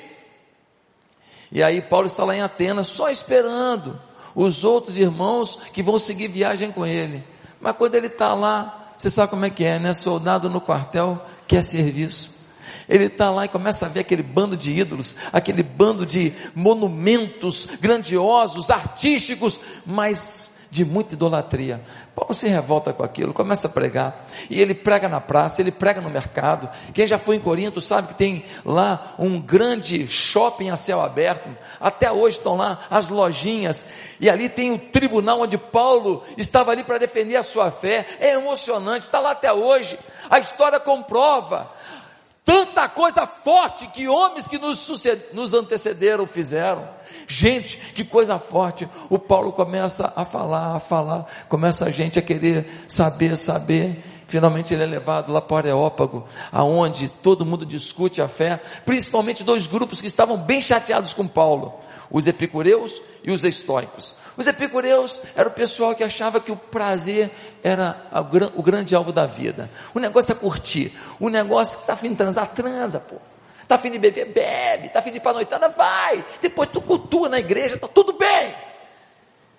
E 1.51 1.63
aí 1.63 1.81
Paulo 1.81 2.07
está 2.07 2.23
lá 2.23 2.35
em 2.35 2.41
Atenas, 2.41 2.87
só 2.87 3.09
esperando 3.09 3.99
os 4.33 4.63
outros 4.63 4.97
irmãos 4.97 5.57
que 5.71 5.81
vão 5.81 5.97
seguir 5.97 6.27
viagem 6.27 6.71
com 6.71 6.85
ele. 6.85 7.23
Mas 7.61 7.75
quando 7.77 7.95
ele 7.95 8.07
está 8.07 8.33
lá, 8.33 8.93
você 8.97 9.09
sabe 9.09 9.29
como 9.29 9.45
é 9.45 9.49
que 9.49 9.63
é, 9.63 9.79
né? 9.79 9.93
Soldado 9.93 10.49
no 10.49 10.59
quartel 10.59 11.23
quer 11.47 11.63
serviço. 11.63 12.35
Ele 12.87 13.05
está 13.05 13.31
lá 13.31 13.45
e 13.45 13.49
começa 13.49 13.85
a 13.85 13.89
ver 13.89 14.01
aquele 14.01 14.21
bando 14.21 14.55
de 14.55 14.71
ídolos, 14.71 15.15
aquele 15.33 15.63
bando 15.63 16.05
de 16.05 16.33
monumentos 16.53 17.65
grandiosos, 17.81 18.69
artísticos, 18.69 19.59
mas 19.85 20.59
de 20.69 20.85
muita 20.85 21.15
idolatria. 21.15 21.81
Paulo 22.15 22.33
se 22.33 22.47
revolta 22.47 22.93
com 22.93 23.03
aquilo, 23.03 23.33
começa 23.33 23.67
a 23.67 23.69
pregar, 23.69 24.25
e 24.49 24.61
ele 24.61 24.73
prega 24.73 25.09
na 25.09 25.19
praça, 25.19 25.61
ele 25.61 25.71
prega 25.71 25.99
no 25.99 26.09
mercado. 26.09 26.69
Quem 26.93 27.05
já 27.05 27.17
foi 27.17 27.35
em 27.35 27.39
Corinto 27.41 27.81
sabe 27.81 28.07
que 28.09 28.13
tem 28.13 28.45
lá 28.63 29.15
um 29.19 29.39
grande 29.39 30.07
shopping 30.07 30.69
a 30.69 30.77
céu 30.77 31.01
aberto, 31.01 31.49
até 31.79 32.09
hoje 32.09 32.37
estão 32.37 32.55
lá 32.55 32.79
as 32.89 33.09
lojinhas, 33.09 33.85
e 34.19 34.29
ali 34.29 34.47
tem 34.47 34.71
o 34.71 34.79
tribunal 34.79 35.41
onde 35.41 35.57
Paulo 35.57 36.23
estava 36.37 36.71
ali 36.71 36.85
para 36.85 36.97
defender 36.97 37.35
a 37.35 37.43
sua 37.43 37.69
fé. 37.69 38.07
É 38.19 38.31
emocionante, 38.33 39.05
está 39.05 39.19
lá 39.19 39.31
até 39.31 39.51
hoje. 39.51 39.99
A 40.29 40.39
história 40.39 40.79
comprova 40.79 41.69
tanta 42.45 42.87
coisa 42.87 43.25
forte 43.25 43.87
que 43.87 44.07
homens 44.07 44.47
que 44.47 44.59
nos, 44.59 44.87
nos 45.33 45.53
antecederam 45.55 46.27
fizeram. 46.27 46.87
Gente, 47.27 47.77
que 47.95 48.03
coisa 48.05 48.37
forte. 48.37 48.87
O 49.09 49.17
Paulo 49.17 49.51
começa 49.51 50.13
a 50.15 50.23
falar, 50.23 50.75
a 50.75 50.79
falar, 50.79 51.25
começa 51.49 51.85
a 51.85 51.89
gente 51.89 52.19
a 52.19 52.21
querer 52.21 52.85
saber, 52.87 53.35
saber. 53.35 54.03
Finalmente 54.27 54.73
ele 54.73 54.83
é 54.83 54.85
levado 54.87 55.31
lá 55.31 55.39
para 55.41 55.53
o 55.53 55.57
Areópago, 55.57 56.25
aonde 56.51 57.09
todo 57.09 57.45
mundo 57.45 57.65
discute 57.65 58.21
a 58.21 58.27
fé, 58.27 58.59
principalmente 58.85 59.43
dois 59.43 59.67
grupos 59.67 60.01
que 60.01 60.07
estavam 60.07 60.37
bem 60.37 60.59
chateados 60.59 61.13
com 61.13 61.27
Paulo, 61.27 61.73
os 62.09 62.25
epicureus 62.25 63.01
e 63.23 63.31
os 63.31 63.43
estoicos. 63.43 64.15
Os 64.35 64.47
epicureus 64.47 65.21
era 65.35 65.47
o 65.47 65.51
pessoal 65.51 65.95
que 65.95 66.03
achava 66.03 66.39
que 66.39 66.51
o 66.51 66.57
prazer 66.57 67.31
era 67.63 68.07
o 68.55 68.63
grande 68.63 68.95
alvo 68.95 69.11
da 69.11 69.25
vida. 69.25 69.69
O 69.93 69.99
negócio 69.99 70.31
é 70.31 70.35
curtir, 70.35 70.91
o 71.19 71.29
negócio 71.29 71.77
que 71.77 71.83
está 71.83 71.93
afim 71.93 72.09
de 72.09 72.15
transar, 72.15 72.47
transa, 72.53 72.99
pô. 72.99 73.15
Está 73.65 73.75
afim 73.75 73.89
de 73.89 73.97
beber, 73.97 74.25
bebe. 74.25 74.87
Está 74.87 74.99
afim 74.99 75.09
de 75.09 75.17
ir 75.17 75.21
para 75.21 75.31
a 75.31 75.35
noitada, 75.35 75.69
vai. 75.69 76.23
Depois 76.39 76.69
tu 76.69 76.79
cultua 76.79 77.27
na 77.27 77.39
igreja, 77.39 77.75
está 77.75 77.87
tudo 77.87 78.13
bem. 78.13 78.53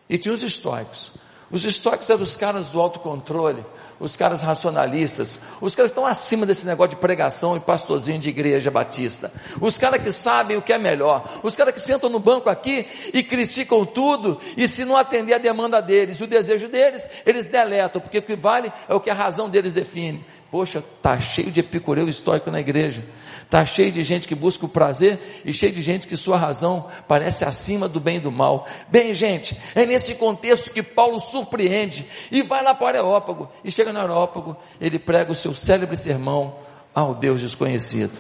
E 0.08 0.16
tinha 0.16 0.32
os 0.32 0.44
estoicos. 0.44 1.10
Os 1.50 1.64
estoicos 1.64 2.08
eram 2.08 2.22
os 2.22 2.36
caras 2.36 2.70
do 2.70 2.80
autocontrole, 2.80 3.64
os 3.98 4.16
caras 4.16 4.42
racionalistas, 4.42 5.38
os 5.60 5.74
caras 5.74 5.90
estão 5.90 6.06
acima 6.06 6.44
desse 6.44 6.66
negócio 6.66 6.90
de 6.90 6.96
pregação 6.96 7.56
e 7.56 7.60
pastorzinho 7.60 8.18
de 8.18 8.28
igreja 8.28 8.70
batista, 8.70 9.32
os 9.60 9.78
caras 9.78 10.02
que 10.02 10.12
sabem 10.12 10.56
o 10.56 10.62
que 10.62 10.72
é 10.72 10.78
melhor, 10.78 11.40
os 11.42 11.56
caras 11.56 11.74
que 11.74 11.80
sentam 11.80 12.10
no 12.10 12.18
banco 12.18 12.48
aqui 12.48 12.86
e 13.12 13.22
criticam 13.22 13.84
tudo, 13.86 14.40
e 14.56 14.68
se 14.68 14.84
não 14.84 14.96
atender 14.96 15.34
a 15.34 15.38
demanda 15.38 15.80
deles, 15.80 16.20
o 16.20 16.26
desejo 16.26 16.68
deles, 16.68 17.08
eles 17.24 17.46
deletam, 17.46 18.00
porque 18.00 18.18
o 18.18 18.22
que 18.22 18.36
vale 18.36 18.72
é 18.88 18.94
o 18.94 19.00
que 19.00 19.10
a 19.10 19.14
razão 19.14 19.48
deles 19.48 19.74
define. 19.74 20.24
Poxa, 20.50 20.82
tá 21.02 21.20
cheio 21.20 21.50
de 21.50 21.60
epicureu 21.60 22.08
estoico 22.08 22.50
na 22.50 22.60
igreja. 22.60 23.04
Está 23.46 23.64
cheio 23.64 23.92
de 23.92 24.02
gente 24.02 24.26
que 24.26 24.34
busca 24.34 24.66
o 24.66 24.68
prazer 24.68 25.40
e 25.44 25.52
cheio 25.54 25.72
de 25.72 25.80
gente 25.80 26.08
que 26.08 26.16
sua 26.16 26.36
razão 26.36 26.88
parece 27.06 27.44
acima 27.44 27.88
do 27.88 28.00
bem 28.00 28.16
e 28.16 28.20
do 28.20 28.32
mal. 28.32 28.66
Bem, 28.88 29.14
gente, 29.14 29.56
é 29.72 29.86
nesse 29.86 30.16
contexto 30.16 30.72
que 30.72 30.82
Paulo 30.82 31.20
surpreende 31.20 32.04
e 32.32 32.42
vai 32.42 32.60
lá 32.60 32.74
para 32.74 32.84
o 32.84 32.88
Areópago. 32.88 33.48
E 33.62 33.70
chega 33.70 33.92
no 33.92 34.00
Areópago, 34.00 34.56
ele 34.80 34.98
prega 34.98 35.30
o 35.30 35.34
seu 35.34 35.54
célebre 35.54 35.96
sermão 35.96 36.56
ao 36.92 37.14
Deus 37.14 37.40
desconhecido. 37.40 38.18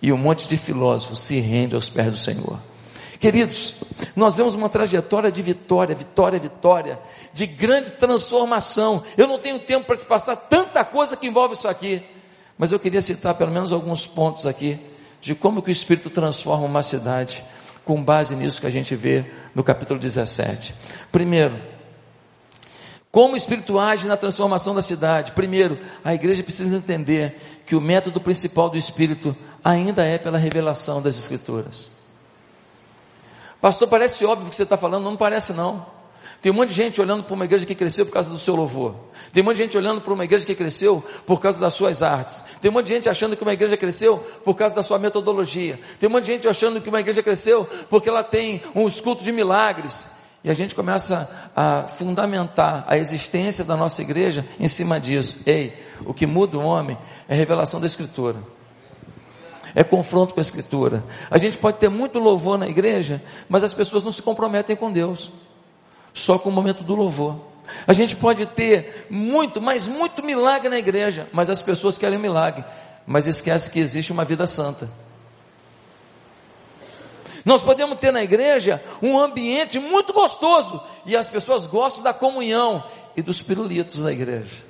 E 0.00 0.10
um 0.10 0.16
monte 0.16 0.48
de 0.48 0.56
filósofos 0.56 1.20
se 1.20 1.38
rende 1.40 1.74
aos 1.74 1.90
pés 1.90 2.08
do 2.08 2.16
Senhor. 2.16 2.58
Queridos, 3.20 3.74
nós 4.16 4.34
vemos 4.34 4.54
uma 4.54 4.70
trajetória 4.70 5.30
de 5.30 5.42
vitória, 5.42 5.94
vitória, 5.94 6.38
vitória, 6.38 6.98
de 7.34 7.46
grande 7.46 7.90
transformação. 7.90 9.02
Eu 9.14 9.26
não 9.26 9.38
tenho 9.38 9.58
tempo 9.58 9.86
para 9.86 9.96
te 9.96 10.06
passar 10.06 10.36
tanta 10.36 10.82
coisa 10.86 11.16
que 11.18 11.26
envolve 11.26 11.54
isso 11.54 11.68
aqui. 11.68 12.02
Mas 12.56 12.72
eu 12.72 12.78
queria 12.78 13.02
citar 13.02 13.34
pelo 13.34 13.50
menos 13.50 13.72
alguns 13.72 14.06
pontos 14.06 14.46
aqui 14.46 14.80
de 15.20 15.34
como 15.34 15.62
que 15.62 15.70
o 15.70 15.72
Espírito 15.72 16.10
transforma 16.10 16.66
uma 16.66 16.82
cidade, 16.82 17.44
com 17.84 18.02
base 18.02 18.34
nisso 18.36 18.60
que 18.60 18.66
a 18.66 18.70
gente 18.70 18.94
vê 18.94 19.24
no 19.54 19.64
capítulo 19.64 19.98
17. 19.98 20.74
Primeiro, 21.10 21.58
como 23.10 23.34
o 23.34 23.36
Espírito 23.36 23.78
age 23.78 24.06
na 24.06 24.16
transformação 24.16 24.74
da 24.74 24.82
cidade? 24.82 25.32
Primeiro, 25.32 25.78
a 26.02 26.12
igreja 26.12 26.42
precisa 26.42 26.76
entender 26.76 27.38
que 27.64 27.76
o 27.76 27.80
método 27.80 28.20
principal 28.20 28.68
do 28.68 28.76
Espírito 28.76 29.36
ainda 29.62 30.04
é 30.04 30.18
pela 30.18 30.36
revelação 30.36 31.00
das 31.00 31.14
Escrituras. 31.14 31.92
Pastor, 33.60 33.88
parece 33.88 34.24
óbvio 34.24 34.48
o 34.48 34.50
que 34.50 34.56
você 34.56 34.64
está 34.64 34.76
falando, 34.76 35.04
não 35.04 35.16
parece 35.16 35.52
não. 35.52 35.86
Tem 36.40 36.52
um 36.52 36.54
monte 36.54 36.70
de 36.70 36.74
gente 36.74 37.00
olhando 37.00 37.24
para 37.24 37.34
uma 37.34 37.44
igreja 37.46 37.64
que 37.64 37.74
cresceu 37.74 38.04
por 38.04 38.12
causa 38.12 38.30
do 38.30 38.38
seu 38.38 38.54
louvor. 38.54 38.94
Tem 39.32 39.42
um 39.42 39.46
monte 39.46 39.56
de 39.56 39.62
gente 39.62 39.78
olhando 39.78 40.00
para 40.00 40.12
uma 40.12 40.24
igreja 40.24 40.44
que 40.44 40.54
cresceu 40.54 41.02
por 41.26 41.40
causa 41.40 41.58
das 41.58 41.72
suas 41.72 42.02
artes. 42.02 42.44
Tem 42.60 42.70
um 42.70 42.74
monte 42.74 42.86
de 42.86 42.94
gente 42.94 43.08
achando 43.08 43.34
que 43.36 43.42
uma 43.42 43.52
igreja 43.54 43.76
cresceu 43.76 44.18
por 44.44 44.54
causa 44.54 44.74
da 44.74 44.82
sua 44.82 44.98
metodologia. 44.98 45.80
Tem 45.98 46.08
um 46.08 46.12
monte 46.12 46.26
de 46.26 46.32
gente 46.32 46.46
achando 46.46 46.80
que 46.80 46.88
uma 46.88 47.00
igreja 47.00 47.22
cresceu 47.22 47.68
porque 47.88 48.08
ela 48.08 48.22
tem 48.22 48.62
um 48.74 48.90
culto 48.90 49.24
de 49.24 49.32
milagres. 49.32 50.06
E 50.44 50.50
a 50.50 50.54
gente 50.54 50.74
começa 50.74 51.50
a 51.56 51.84
fundamentar 51.96 52.84
a 52.86 52.98
existência 52.98 53.64
da 53.64 53.74
nossa 53.74 54.02
igreja 54.02 54.46
em 54.60 54.68
cima 54.68 55.00
disso. 55.00 55.40
Ei, 55.46 55.72
o 56.04 56.12
que 56.12 56.26
muda 56.26 56.58
o 56.58 56.62
homem 56.62 56.98
é 57.26 57.34
revelação 57.34 57.80
da 57.80 57.86
Escritura. 57.86 58.36
É 59.74 59.82
confronto 59.82 60.34
com 60.34 60.40
a 60.40 60.42
Escritura. 60.42 61.02
A 61.30 61.38
gente 61.38 61.56
pode 61.56 61.78
ter 61.78 61.88
muito 61.88 62.18
louvor 62.18 62.58
na 62.58 62.68
igreja, 62.68 63.22
mas 63.48 63.64
as 63.64 63.72
pessoas 63.72 64.04
não 64.04 64.12
se 64.12 64.20
comprometem 64.20 64.76
com 64.76 64.92
Deus 64.92 65.32
só 66.14 66.38
com 66.38 66.48
o 66.48 66.52
momento 66.52 66.84
do 66.84 66.94
louvor. 66.94 67.36
A 67.86 67.92
gente 67.92 68.14
pode 68.14 68.46
ter 68.46 69.06
muito, 69.10 69.60
mas 69.60 69.88
muito 69.88 70.24
milagre 70.24 70.68
na 70.68 70.78
igreja, 70.78 71.28
mas 71.32 71.50
as 71.50 71.60
pessoas 71.60 71.98
querem 71.98 72.18
milagre, 72.18 72.64
mas 73.06 73.26
esquece 73.26 73.70
que 73.70 73.80
existe 73.80 74.12
uma 74.12 74.24
vida 74.24 74.46
santa. 74.46 74.88
Nós 77.44 77.62
podemos 77.62 77.98
ter 77.98 78.10
na 78.10 78.22
igreja 78.22 78.82
um 79.02 79.18
ambiente 79.18 79.78
muito 79.78 80.12
gostoso 80.12 80.80
e 81.04 81.14
as 81.16 81.28
pessoas 81.28 81.66
gostam 81.66 82.02
da 82.02 82.14
comunhão 82.14 82.82
e 83.16 83.20
dos 83.20 83.42
pirulitos 83.42 84.00
da 84.00 84.12
igreja. 84.12 84.64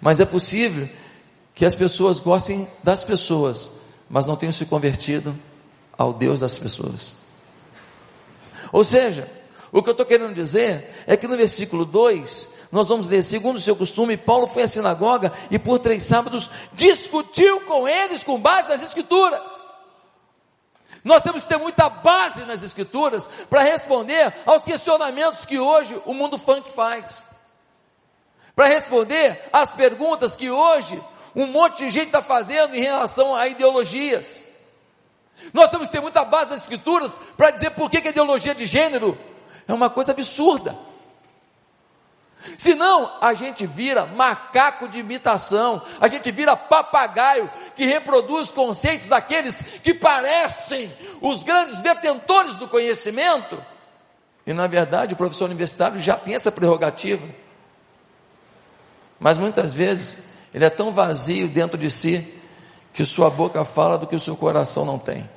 Mas 0.00 0.20
é 0.20 0.24
possível 0.24 0.88
que 1.54 1.64
as 1.64 1.74
pessoas 1.74 2.20
gostem 2.20 2.68
das 2.82 3.02
pessoas, 3.02 3.72
mas 4.08 4.26
não 4.26 4.36
tenham 4.36 4.52
se 4.52 4.66
convertido 4.66 5.36
ao 5.96 6.12
Deus 6.12 6.40
das 6.40 6.58
pessoas. 6.58 7.16
Ou 8.72 8.84
seja, 8.84 9.28
o 9.74 9.82
que 9.82 9.88
eu 9.88 9.92
estou 9.92 10.06
querendo 10.06 10.32
dizer 10.32 11.02
é 11.04 11.16
que 11.16 11.26
no 11.26 11.36
versículo 11.36 11.84
2, 11.84 12.48
nós 12.70 12.86
vamos 12.86 13.08
ler, 13.08 13.24
segundo 13.24 13.56
o 13.56 13.60
seu 13.60 13.74
costume, 13.74 14.16
Paulo 14.16 14.46
foi 14.46 14.62
à 14.62 14.68
sinagoga 14.68 15.32
e 15.50 15.58
por 15.58 15.80
três 15.80 16.04
sábados 16.04 16.48
discutiu 16.74 17.60
com 17.62 17.88
eles 17.88 18.22
com 18.22 18.40
base 18.40 18.68
nas 18.68 18.84
escrituras. 18.84 19.66
Nós 21.02 21.24
temos 21.24 21.40
que 21.40 21.48
ter 21.48 21.58
muita 21.58 21.88
base 21.88 22.44
nas 22.44 22.62
escrituras 22.62 23.28
para 23.50 23.62
responder 23.62 24.32
aos 24.46 24.64
questionamentos 24.64 25.44
que 25.44 25.58
hoje 25.58 26.00
o 26.06 26.14
mundo 26.14 26.38
funk 26.38 26.70
faz. 26.70 27.24
Para 28.54 28.68
responder 28.68 29.42
às 29.52 29.72
perguntas 29.72 30.36
que 30.36 30.52
hoje 30.52 31.02
um 31.34 31.46
monte 31.46 31.78
de 31.78 31.90
gente 31.90 32.06
está 32.06 32.22
fazendo 32.22 32.76
em 32.76 32.80
relação 32.80 33.34
a 33.34 33.48
ideologias. 33.48 34.46
Nós 35.52 35.68
temos 35.68 35.88
que 35.88 35.94
ter 35.94 36.00
muita 36.00 36.24
base 36.24 36.50
das 36.50 36.62
escrituras 36.62 37.18
para 37.36 37.50
dizer 37.50 37.70
por 37.70 37.90
que, 37.90 38.00
que 38.00 38.06
a 38.06 38.12
ideologia 38.12 38.54
de 38.54 38.66
gênero 38.66 39.18
é 39.66 39.72
uma 39.72 39.90
coisa 39.90 40.12
absurda. 40.12 40.76
Senão 42.58 43.10
a 43.20 43.32
gente 43.32 43.66
vira 43.66 44.04
macaco 44.04 44.86
de 44.86 45.00
imitação, 45.00 45.82
a 45.98 46.08
gente 46.08 46.30
vira 46.30 46.56
papagaio 46.56 47.50
que 47.74 47.86
reproduz 47.86 48.52
conceitos 48.52 49.08
daqueles 49.08 49.62
que 49.82 49.94
parecem 49.94 50.92
os 51.20 51.42
grandes 51.42 51.80
detentores 51.80 52.54
do 52.56 52.68
conhecimento. 52.68 53.62
E 54.46 54.52
na 54.52 54.66
verdade 54.66 55.14
o 55.14 55.16
professor 55.16 55.46
universitário 55.46 55.98
já 55.98 56.16
tem 56.16 56.34
essa 56.34 56.52
prerrogativa. 56.52 57.26
Mas 59.18 59.38
muitas 59.38 59.72
vezes 59.72 60.24
ele 60.52 60.66
é 60.66 60.70
tão 60.70 60.92
vazio 60.92 61.48
dentro 61.48 61.78
de 61.78 61.90
si 61.90 62.40
que 62.92 63.04
sua 63.04 63.30
boca 63.30 63.64
fala 63.64 63.96
do 63.96 64.06
que 64.06 64.14
o 64.14 64.20
seu 64.20 64.36
coração 64.36 64.84
não 64.84 64.98
tem. 64.98 65.28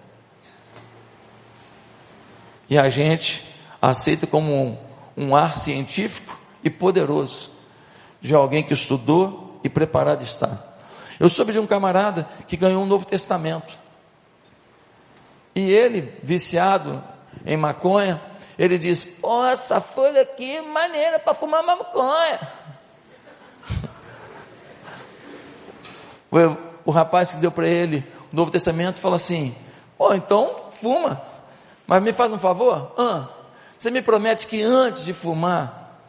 E 2.70 2.78
a 2.78 2.90
gente 2.90 3.44
aceita 3.82 4.26
como 4.28 4.54
um, 4.54 4.78
um 5.16 5.36
ar 5.36 5.58
científico 5.58 6.38
e 6.64 6.70
poderoso 6.70 7.50
de 8.22 8.34
alguém 8.34 8.64
que 8.64 8.74
estudou 8.74 9.60
e 9.64 9.70
preparado 9.70 10.22
está. 10.22 10.64
Eu 11.20 11.30
soube 11.30 11.52
de 11.52 11.60
um 11.60 11.68
camarada 11.68 12.28
que 12.48 12.56
ganhou 12.56 12.84
um 12.84 12.86
Novo 12.86 13.06
Testamento. 13.06 13.78
E 15.56 15.72
ele, 15.72 16.14
viciado 16.22 17.04
em 17.46 17.58
maconha, 17.58 18.22
ele 18.58 18.78
diz: 18.78 19.04
Pô, 19.04 19.44
essa 19.46 19.82
folha 19.82 20.22
aqui 20.22 20.58
é 20.58 20.62
maneira 20.62 21.18
para 21.18 21.34
fumar 21.34 21.64
maconha. 21.64 22.40
o, 26.32 26.38
o 26.86 26.92
rapaz 26.92 27.32
que 27.32 27.38
deu 27.38 27.52
para 27.52 27.68
ele 27.68 28.06
o 28.32 28.36
Novo 28.36 28.52
Testamento 28.52 29.00
falou 29.00 29.16
assim: 29.16 29.56
Pô, 29.98 30.14
então 30.14 30.68
fuma. 30.72 31.22
Mas 31.86 32.04
me 32.04 32.12
faz 32.12 32.34
um 32.34 32.40
favor? 32.40 32.94
Ah, 32.98 33.30
você 33.78 33.92
me 33.92 34.02
promete 34.02 34.48
que 34.48 34.62
antes 34.62 35.04
de 35.04 35.14
fumar, 35.14 36.00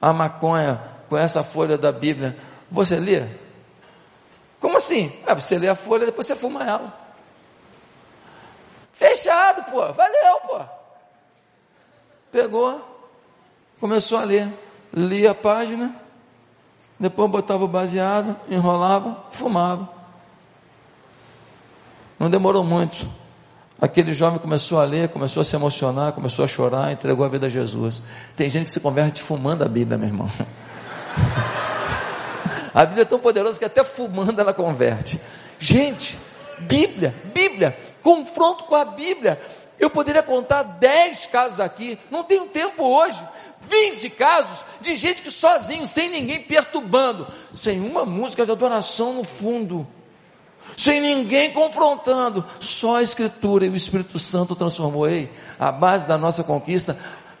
a 0.00 0.12
maconha 0.12 0.80
com 1.08 1.16
essa 1.16 1.42
folha 1.42 1.78
da 1.78 1.90
Bíblia, 1.90 2.36
você 2.70 2.96
lê? 2.96 3.24
Como 4.60 4.76
assim? 4.76 5.12
Ah, 5.26 5.34
você 5.34 5.58
lê 5.58 5.68
a 5.68 5.74
folha, 5.74 6.06
depois 6.06 6.26
você 6.26 6.36
fuma 6.36 6.64
ela. 6.64 6.92
Fechado, 8.92 9.70
pô, 9.70 9.92
valeu, 9.92 10.40
pô. 10.46 10.60
Pegou, 12.30 12.82
começou 13.80 14.18
a 14.18 14.24
ler, 14.24 14.48
lia 14.92 15.30
a 15.30 15.34
página, 15.34 15.94
depois 16.98 17.30
botava 17.30 17.64
o 17.64 17.68
baseado, 17.68 18.36
enrolava, 18.48 19.24
fumava. 19.32 19.88
Não 22.18 22.30
demorou 22.30 22.64
muito. 22.64 23.08
Aquele 23.84 24.14
jovem 24.14 24.38
começou 24.38 24.80
a 24.80 24.84
ler, 24.84 25.10
começou 25.10 25.42
a 25.42 25.44
se 25.44 25.54
emocionar, 25.54 26.14
começou 26.14 26.42
a 26.42 26.48
chorar, 26.48 26.90
entregou 26.90 27.22
a 27.22 27.28
vida 27.28 27.48
a 27.48 27.50
Jesus. 27.50 28.02
Tem 28.34 28.48
gente 28.48 28.64
que 28.64 28.70
se 28.70 28.80
converte 28.80 29.20
fumando 29.20 29.62
a 29.62 29.68
Bíblia, 29.68 29.98
meu 29.98 30.08
irmão. 30.08 30.26
A 32.72 32.86
Bíblia 32.86 33.02
é 33.02 33.04
tão 33.04 33.20
poderosa 33.20 33.56
que 33.56 33.64
até 33.64 33.84
fumando 33.84 34.40
ela 34.40 34.54
converte. 34.54 35.20
Gente, 35.60 36.18
Bíblia, 36.60 37.14
Bíblia, 37.32 37.76
confronto 38.02 38.64
com 38.64 38.74
a 38.74 38.86
Bíblia. 38.86 39.38
Eu 39.78 39.90
poderia 39.90 40.24
contar 40.24 40.62
10 40.62 41.26
casos 41.26 41.60
aqui, 41.60 41.98
não 42.10 42.24
tenho 42.24 42.46
tempo 42.46 42.82
hoje. 42.82 43.22
20 43.68 44.10
casos 44.10 44.64
de 44.80 44.96
gente 44.96 45.20
que 45.20 45.30
sozinho, 45.30 45.86
sem 45.86 46.08
ninguém 46.08 46.40
perturbando, 46.40 47.28
sem 47.52 47.80
uma 47.80 48.06
música 48.06 48.46
de 48.46 48.50
adoração 48.50 49.12
no 49.12 49.24
fundo 49.24 49.86
sem 50.76 51.00
ninguém 51.00 51.52
confrontando, 51.52 52.44
só 52.60 52.96
a 52.96 53.02
Escritura 53.02 53.66
e 53.66 53.68
o 53.68 53.76
Espírito 53.76 54.18
Santo 54.18 54.56
transformou. 54.56 55.08
Ei, 55.08 55.30
a 55.58 55.70
base 55.70 56.06
da 56.08 56.18
nossa 56.18 56.42
conquista 56.42 56.96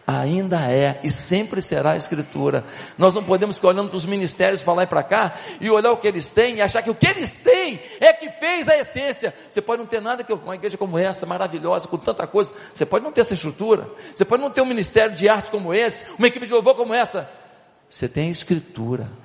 ainda 0.06 0.70
é 0.70 1.00
e 1.02 1.10
sempre 1.10 1.62
será 1.62 1.92
a 1.92 1.96
Escritura. 1.96 2.64
Nós 2.98 3.14
não 3.14 3.24
podemos 3.24 3.56
ficar 3.56 3.68
olhando 3.68 3.88
para 3.88 3.96
os 3.96 4.06
ministérios 4.06 4.62
para 4.62 4.74
lá 4.74 4.82
e 4.82 4.86
para 4.86 5.02
cá 5.02 5.34
e 5.60 5.70
olhar 5.70 5.92
o 5.92 5.96
que 5.96 6.06
eles 6.06 6.30
têm 6.30 6.56
e 6.56 6.60
achar 6.60 6.82
que 6.82 6.90
o 6.90 6.94
que 6.94 7.06
eles 7.06 7.36
têm 7.36 7.80
é 8.00 8.12
que 8.12 8.28
fez 8.28 8.68
a 8.68 8.76
essência. 8.76 9.34
Você 9.48 9.62
pode 9.62 9.80
não 9.80 9.86
ter 9.86 10.00
nada 10.00 10.22
que 10.22 10.32
uma 10.32 10.54
igreja 10.54 10.76
como 10.76 10.98
essa, 10.98 11.26
maravilhosa, 11.26 11.88
com 11.88 11.96
tanta 11.96 12.26
coisa, 12.26 12.52
você 12.72 12.84
pode 12.84 13.04
não 13.04 13.12
ter 13.12 13.22
essa 13.22 13.34
estrutura, 13.34 13.88
você 14.14 14.24
pode 14.24 14.42
não 14.42 14.50
ter 14.50 14.60
um 14.60 14.66
ministério 14.66 15.16
de 15.16 15.28
arte 15.28 15.50
como 15.50 15.72
esse, 15.72 16.04
uma 16.18 16.26
equipe 16.26 16.46
de 16.46 16.52
louvor 16.52 16.74
como 16.74 16.92
essa. 16.92 17.30
Você 17.88 18.08
tem 18.08 18.28
a 18.28 18.30
Escritura. 18.30 19.23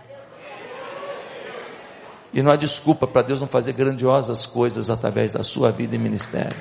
E 2.32 2.42
não 2.42 2.52
há 2.52 2.56
desculpa 2.56 3.08
para 3.08 3.24
Deus 3.24 3.40
não 3.40 3.48
fazer 3.48 3.74
grandiosas 3.74 4.46
coisas 4.46 4.90
através 4.90 5.34
da 5.34 5.44
sua 5.44 5.72
vida 5.72 5.96
e 5.96 6.00
ministério. 6.00 6.56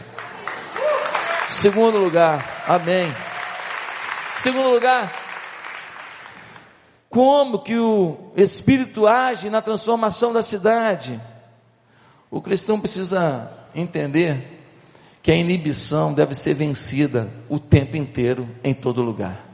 Segundo 1.48 1.98
lugar, 1.98 2.64
amém. 2.66 3.12
Segundo 4.34 4.70
lugar, 4.70 5.12
como 7.10 7.58
que 7.58 7.76
o 7.76 8.32
Espírito 8.36 9.06
age 9.06 9.50
na 9.50 9.60
transformação 9.60 10.32
da 10.32 10.42
cidade? 10.42 11.20
O 12.30 12.40
cristão 12.40 12.78
precisa 12.78 13.50
entender 13.74 14.58
que 15.22 15.32
a 15.32 15.36
inibição 15.36 16.12
deve 16.12 16.34
ser 16.34 16.54
vencida 16.54 17.28
o 17.48 17.58
tempo 17.58 17.96
inteiro, 17.96 18.48
em 18.62 18.72
todo 18.74 19.02
lugar. 19.02 19.44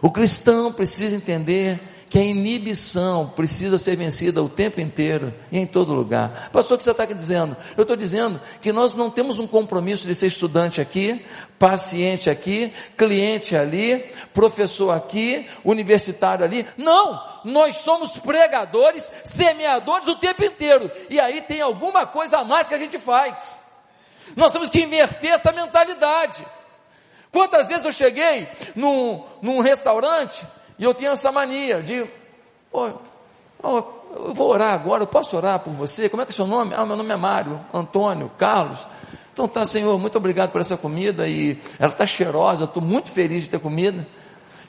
O 0.00 0.10
cristão 0.10 0.72
precisa 0.72 1.16
entender 1.16 1.80
que 2.14 2.18
a 2.20 2.24
inibição 2.24 3.26
precisa 3.34 3.76
ser 3.76 3.96
vencida 3.96 4.40
o 4.40 4.48
tempo 4.48 4.80
inteiro 4.80 5.34
e 5.50 5.58
em 5.58 5.66
todo 5.66 5.92
lugar. 5.92 6.48
Pastor, 6.52 6.76
o 6.76 6.78
que 6.78 6.84
você 6.84 6.92
está 6.92 7.04
dizendo? 7.06 7.56
Eu 7.76 7.82
estou 7.82 7.96
dizendo 7.96 8.40
que 8.62 8.72
nós 8.72 8.94
não 8.94 9.10
temos 9.10 9.40
um 9.40 9.48
compromisso 9.48 10.06
de 10.06 10.14
ser 10.14 10.28
estudante 10.28 10.80
aqui, 10.80 11.26
paciente 11.58 12.30
aqui, 12.30 12.72
cliente 12.96 13.56
ali, 13.56 14.12
professor 14.32 14.92
aqui, 14.92 15.48
universitário 15.64 16.44
ali. 16.44 16.64
Não! 16.76 17.20
Nós 17.42 17.78
somos 17.78 18.16
pregadores, 18.16 19.10
semeadores 19.24 20.06
o 20.06 20.14
tempo 20.14 20.44
inteiro. 20.44 20.88
E 21.10 21.18
aí 21.18 21.42
tem 21.42 21.60
alguma 21.60 22.06
coisa 22.06 22.38
a 22.38 22.44
mais 22.44 22.68
que 22.68 22.74
a 22.74 22.78
gente 22.78 22.96
faz. 22.96 23.58
Nós 24.36 24.52
temos 24.52 24.68
que 24.68 24.80
inverter 24.80 25.32
essa 25.32 25.50
mentalidade. 25.50 26.46
Quantas 27.32 27.66
vezes 27.66 27.84
eu 27.84 27.90
cheguei 27.90 28.46
num, 28.76 29.24
num 29.42 29.58
restaurante 29.58 30.46
e 30.78 30.84
eu 30.84 30.94
tinha 30.94 31.10
essa 31.10 31.30
mania 31.30 31.82
de, 31.82 32.06
oh, 32.72 32.90
eu 33.62 34.34
vou 34.34 34.48
orar 34.48 34.74
agora, 34.74 35.02
eu 35.02 35.06
posso 35.06 35.36
orar 35.36 35.58
por 35.58 35.72
você? 35.72 36.08
Como 36.08 36.22
é 36.22 36.24
que 36.24 36.32
é 36.32 36.34
seu 36.34 36.46
nome? 36.46 36.74
Ah, 36.74 36.84
meu 36.84 36.96
nome 36.96 37.10
é 37.10 37.16
Mário, 37.16 37.60
Antônio, 37.72 38.30
Carlos. 38.38 38.86
Então 39.32 39.48
tá, 39.48 39.64
Senhor, 39.64 39.98
muito 39.98 40.16
obrigado 40.16 40.50
por 40.50 40.60
essa 40.60 40.76
comida 40.76 41.26
e 41.26 41.58
ela 41.78 41.90
está 41.90 42.06
cheirosa, 42.06 42.64
estou 42.64 42.82
muito 42.82 43.10
feliz 43.10 43.42
de 43.42 43.50
ter 43.50 43.58
comida. 43.58 44.06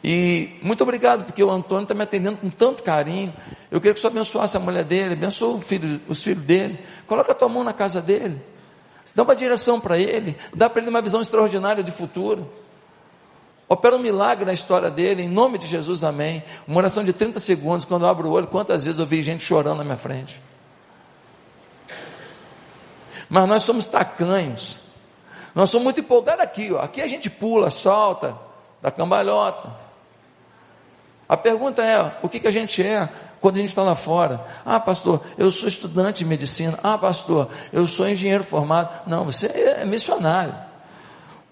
E 0.04 0.60
muito 0.62 0.84
obrigado, 0.84 1.26
porque 1.26 1.44
o 1.44 1.50
Antônio 1.50 1.84
está 1.84 1.96
me 1.96 2.04
atendendo 2.04 2.38
com 2.38 2.50
tanto 2.50 2.84
carinho. 2.84 3.34
Eu 3.72 3.80
queria 3.80 3.94
que 3.94 4.00
o 4.00 4.02
Senhor 4.02 4.12
abençoasse 4.12 4.56
a 4.56 4.60
mulher 4.60 4.84
dele, 4.84 5.13
abençoe 5.13 5.60
filho, 5.62 6.00
os 6.08 6.22
filhos 6.22 6.44
dele. 6.44 6.80
Coloca 7.08 7.32
a 7.32 7.36
tua 7.36 7.50
mão 7.50 7.63
na 7.63 7.74
casa 7.74 8.02
dele. 8.02 8.39
Dá 9.15 9.24
uma 9.24 9.36
direção 9.36 9.80
para 9.80 9.98
ele. 9.98 10.38
Dá 10.54 10.70
para 10.70 10.82
ele 10.82 10.91
uma 10.91 11.02
visão 11.02 11.22
extraordinária 11.22 11.84
de 11.84 11.91
futuro. 11.91 12.48
Opera 13.67 13.95
um 13.95 13.99
milagre 13.99 14.45
na 14.45 14.54
história 14.54 14.91
dele, 14.91 15.23
em 15.23 15.28
nome 15.28 15.58
de 15.58 15.65
Jesus, 15.65 16.04
amém. 16.04 16.43
Uma 16.67 16.78
oração 16.78 17.04
de 17.04 17.12
30 17.12 17.39
segundos, 17.39 17.84
quando 17.84 18.04
eu 18.04 18.10
abro 18.10 18.30
o 18.30 18.32
olho, 18.32 18.47
quantas 18.47 18.84
vezes 18.84 18.99
eu 18.99 19.08
vi 19.08 19.21
gente 19.23 19.43
chorando 19.43 19.80
na 19.80 19.84
minha 19.84 19.97
frente. 19.97 20.39
Mas 23.28 23.47
nós 23.47 23.63
somos 23.63 23.88
tacanhos. 23.88 24.80
Nós 25.56 25.69
somos 25.71 25.86
muito 25.86 25.99
empolgados 25.99 26.43
aqui, 26.43 26.71
ó. 26.71 26.82
Aqui 26.82 27.01
a 27.01 27.08
gente 27.08 27.28
pula, 27.28 27.71
solta, 27.71 28.38
da 28.82 28.91
cambalhota. 28.91 29.73
A 31.28 31.36
pergunta 31.36 31.84
é: 31.84 32.19
o 32.21 32.30
que, 32.30 32.39
que 32.39 32.47
a 32.47 32.51
gente 32.51 32.84
é 32.84 33.10
quando 33.41 33.56
a 33.56 33.60
gente 33.60 33.69
está 33.69 33.82
lá 33.82 33.95
fora? 33.95 34.45
Ah, 34.63 34.80
pastor, 34.80 35.21
eu 35.39 35.49
sou 35.49 35.67
estudante 35.67 36.19
de 36.19 36.25
medicina. 36.25 36.78
Ah, 36.84 36.99
pastor, 36.99 37.49
eu 37.73 37.88
sou 37.88 38.08
engenheiro 38.08 38.43
formado. 38.43 39.08
Não, 39.08 39.25
você 39.25 39.47
é 39.47 39.86
missionário. 39.86 40.54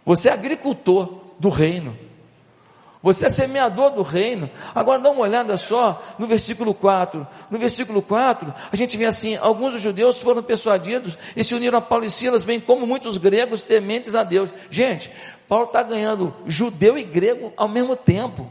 Você 0.06 0.30
é 0.30 0.34
agricultor 0.34 1.23
do 1.40 1.50
reino. 1.50 1.98
Você 3.04 3.26
é 3.26 3.30
semeador 3.30 3.92
do 3.92 4.02
reino. 4.02 4.50
Agora 4.74 4.98
dá 4.98 5.12
uma 5.12 5.20
olhada 5.20 5.58
só 5.58 6.02
no 6.18 6.26
versículo 6.26 6.74
4. 6.74 7.28
No 7.52 7.60
versículo 7.60 8.02
4, 8.02 8.54
a 8.72 8.76
gente 8.78 8.96
vê 8.96 9.04
assim: 9.04 9.36
alguns 9.36 9.74
dos 9.74 9.82
judeus 9.82 10.22
foram 10.22 10.42
persuadidos 10.42 11.18
e 11.36 11.44
se 11.44 11.54
uniram 11.54 11.80
a 11.80 11.82
Paulo 11.82 12.06
e 12.06 12.10
Silas, 12.10 12.46
bem 12.46 12.62
como 12.62 12.88
muitos 12.88 13.18
gregos 13.18 13.62
tementes 13.62 14.16
a 14.16 14.24
Deus. 14.24 14.54
Gente, 14.72 15.12
Paulo 15.50 15.66
está 15.66 15.84
ganhando 15.84 16.34
judeu 16.48 16.98
e 16.98 17.04
grego 17.04 17.52
ao 17.58 17.68
mesmo 17.68 17.98
tempo. 17.98 18.50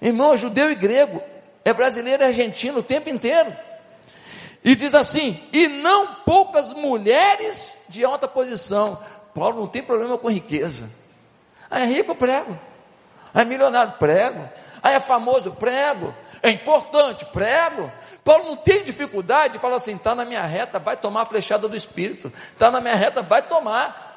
Irmão, 0.00 0.36
judeu 0.36 0.70
e 0.70 0.76
grego, 0.76 1.20
é 1.64 1.74
brasileiro 1.74 2.22
e 2.22 2.26
argentino 2.26 2.78
o 2.78 2.84
tempo 2.84 3.10
inteiro. 3.10 3.52
E 4.62 4.76
diz 4.76 4.94
assim: 4.94 5.40
e 5.52 5.66
não 5.66 6.14
poucas 6.24 6.72
mulheres 6.72 7.76
de 7.88 8.04
alta 8.04 8.28
posição. 8.28 8.98
Paulo 9.34 9.60
não 9.60 9.66
tem 9.66 9.82
problema 9.82 10.18
com 10.18 10.30
riqueza. 10.30 10.90
Ah, 11.70 11.80
é 11.80 11.84
rico, 11.84 12.14
prego. 12.14 12.58
Ah, 13.32 13.42
é 13.42 13.44
milionário, 13.44 13.94
prego. 13.98 14.48
Ah, 14.82 14.90
é 14.90 15.00
famoso, 15.00 15.52
prego. 15.52 16.14
É 16.42 16.50
importante, 16.50 17.24
prego. 17.26 17.92
Paulo 18.24 18.44
não 18.44 18.56
tem 18.56 18.82
dificuldade 18.82 19.54
de 19.54 19.58
falar 19.58 19.76
assim: 19.76 19.94
está 19.94 20.14
na 20.14 20.24
minha 20.24 20.42
reta, 20.42 20.78
vai 20.78 20.96
tomar 20.96 21.22
a 21.22 21.26
flechada 21.26 21.68
do 21.68 21.76
Espírito. 21.76 22.32
Está 22.52 22.70
na 22.70 22.80
minha 22.80 22.94
reta, 22.94 23.22
vai 23.22 23.42
tomar. 23.42 24.08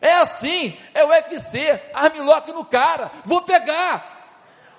É 0.00 0.14
assim, 0.14 0.76
é 0.94 1.04
o 1.04 1.08
UFC, 1.08 1.80
armlock 1.94 2.52
no 2.52 2.64
cara, 2.64 3.10
vou 3.24 3.42
pegar. 3.42 4.14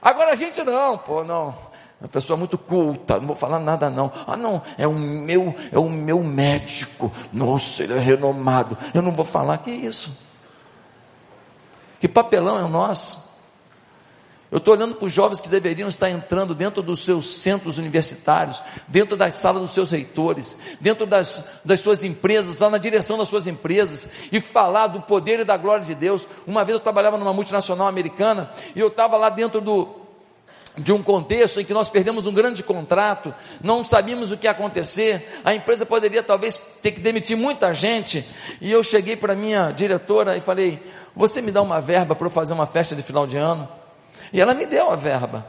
Agora 0.01 0.31
a 0.31 0.35
gente 0.35 0.63
não, 0.63 0.97
pô, 0.97 1.23
não. 1.23 1.66
Uma 1.99 2.07
pessoa 2.07 2.37
muito 2.37 2.57
culta, 2.57 3.19
não 3.19 3.27
vou 3.27 3.35
falar 3.35 3.59
nada 3.59 3.89
não. 3.89 4.11
Ah, 4.27 4.37
não, 4.37 4.61
é 4.77 4.87
o 4.87 4.93
meu, 4.93 5.55
é 5.71 5.79
o 5.79 5.89
meu 5.89 6.23
médico. 6.23 7.11
Nossa, 7.33 7.83
ele 7.83 7.93
é 7.93 7.99
renomado. 7.99 8.77
Eu 8.93 9.01
não 9.01 9.11
vou 9.11 9.25
falar 9.25 9.57
que 9.57 9.71
isso. 9.71 10.15
Que 11.99 12.07
papelão 12.07 12.59
é 12.59 12.63
o 12.63 12.67
nosso? 12.67 13.25
Eu 14.49 14.59
estou 14.59 14.75
olhando 14.75 14.95
para 14.95 15.05
os 15.05 15.11
jovens 15.11 15.41
que 15.41 15.49
deveriam 15.49 15.89
estar 15.89 16.09
entrando 16.09 16.55
dentro 16.55 16.81
dos 16.81 17.03
seus 17.03 17.27
centros 17.39 17.77
universitários, 17.77 18.63
dentro 18.87 19.17
das 19.17 19.33
salas 19.33 19.61
dos 19.61 19.71
seus 19.71 19.91
reitores, 19.91 20.55
dentro 20.79 21.05
das, 21.05 21.43
das 21.65 21.81
suas 21.81 22.01
empresas, 22.01 22.59
lá 22.59 22.69
na 22.69 22.77
direção 22.77 23.17
das 23.17 23.27
suas 23.27 23.45
empresas, 23.45 24.07
e 24.31 24.39
falar 24.39 24.87
do 24.87 25.01
poder 25.01 25.41
e 25.41 25.43
da 25.43 25.57
glória 25.57 25.83
de 25.83 25.93
Deus. 25.93 26.25
Uma 26.45 26.63
vez 26.63 26.77
eu 26.77 26.79
trabalhava 26.79 27.17
numa 27.17 27.33
multinacional 27.33 27.87
americana, 27.87 28.49
e 28.73 28.79
eu 28.79 28.87
estava 28.87 29.17
lá 29.17 29.29
dentro 29.29 29.59
do, 29.59 30.06
de 30.77 30.93
um 30.93 31.01
contexto 31.01 31.59
em 31.59 31.65
que 31.65 31.73
nós 31.73 31.89
perdemos 31.89 32.25
um 32.25 32.33
grande 32.33 32.63
contrato, 32.63 33.33
não 33.63 33.83
sabíamos 33.83 34.31
o 34.31 34.37
que 34.37 34.45
ia 34.45 34.51
acontecer, 34.51 35.41
a 35.43 35.53
empresa 35.53 35.85
poderia 35.85 36.21
talvez 36.21 36.55
ter 36.81 36.91
que 36.91 36.99
demitir 36.99 37.35
muita 37.35 37.73
gente, 37.73 38.25
e 38.61 38.71
eu 38.71 38.83
cheguei 38.83 39.15
para 39.15 39.33
a 39.33 39.35
minha 39.35 39.71
diretora 39.71 40.37
e 40.37 40.39
falei: 40.39 40.79
Você 41.15 41.41
me 41.41 41.51
dá 41.51 41.61
uma 41.61 41.81
verba 41.81 42.15
para 42.15 42.27
eu 42.27 42.31
fazer 42.31 42.53
uma 42.53 42.67
festa 42.67 42.95
de 42.95 43.01
final 43.01 43.25
de 43.25 43.37
ano? 43.37 43.67
E 44.31 44.39
ela 44.39 44.53
me 44.53 44.65
deu 44.65 44.89
a 44.91 44.95
verba. 44.95 45.47